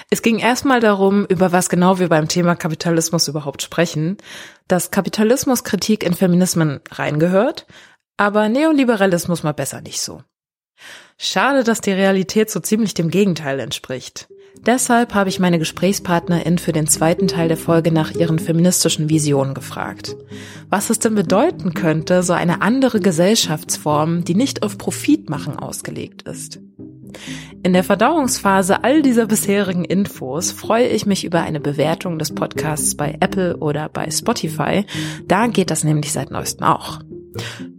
Es 0.10 0.22
ging 0.22 0.39
erstmal 0.39 0.80
darum, 0.80 1.26
über 1.26 1.52
was 1.52 1.69
genau 1.69 1.98
wir 1.98 2.10
beim 2.10 2.28
Thema 2.28 2.56
Kapitalismus 2.56 3.28
überhaupt 3.28 3.62
sprechen, 3.62 4.17
dass 4.67 4.91
Kapitalismuskritik 4.91 6.04
in 6.04 6.13
Feminismen 6.13 6.82
reingehört, 6.91 7.65
aber 8.17 8.50
Neoliberalismus 8.50 9.43
mal 9.43 9.54
besser 9.54 9.82
nicht 9.82 10.02
so. 10.02 10.22
Schade, 11.17 11.63
dass 11.63 11.82
die 11.82 11.91
Realität 11.91 12.52
so 12.52 12.60
ziemlich 12.60 12.93
dem 12.93 13.10
Gegenteil 13.10 13.60
entspricht. 13.60 14.28
Deshalb 14.66 15.13
habe 15.13 15.30
ich 15.30 15.39
meine 15.39 15.60
Gesprächspartnerin 15.60 16.58
für 16.58 16.72
den 16.72 16.88
zweiten 16.88 17.28
Teil 17.28 17.50
der 17.50 17.58
Folge 17.58 17.92
nach 17.92 18.12
ihren 18.12 18.39
feministischen 18.39 19.10
Visionen 19.10 19.54
gefragt. 19.54 20.16
Was 20.70 20.89
es 20.89 21.00
denn 21.00 21.16
bedeuten 21.16 21.74
könnte, 21.74 22.24
so 22.24 22.34
eine 22.34 22.62
andere 22.62 23.02
Gesellschaftsform, 23.02 24.24
die 24.24 24.36
nicht 24.36 24.63
auf 24.63 24.78
Profitmachen 24.78 25.60
ausgelegt 25.60 26.22
ist. 26.22 26.60
In 27.62 27.74
der 27.74 27.84
Verdauungsphase 27.84 28.84
all 28.84 29.02
dieser 29.02 29.26
bisherigen 29.26 29.86
Infos 29.86 30.52
freue 30.52 30.88
ich 30.88 31.06
mich 31.06 31.24
über 31.26 31.42
eine 31.42 31.60
Bewertung 31.60 32.18
des 32.18 32.34
Podcasts 32.34 32.96
bei 32.96 33.18
Apple 33.20 33.58
oder 33.58 33.89
bei 33.89 34.10
Spotify. 34.10 34.86
Da 35.28 35.48
geht 35.48 35.72
das 35.72 35.84
nämlich 35.84 36.12
seit 36.12 36.32
neuestem 36.32 36.66
auch. 36.66 37.00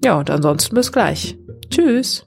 Ja, 0.04 0.18
und 0.18 0.30
ansonsten 0.30 0.74
bis 0.74 0.92
gleich. 0.92 1.36
Tschüss. 1.70 2.26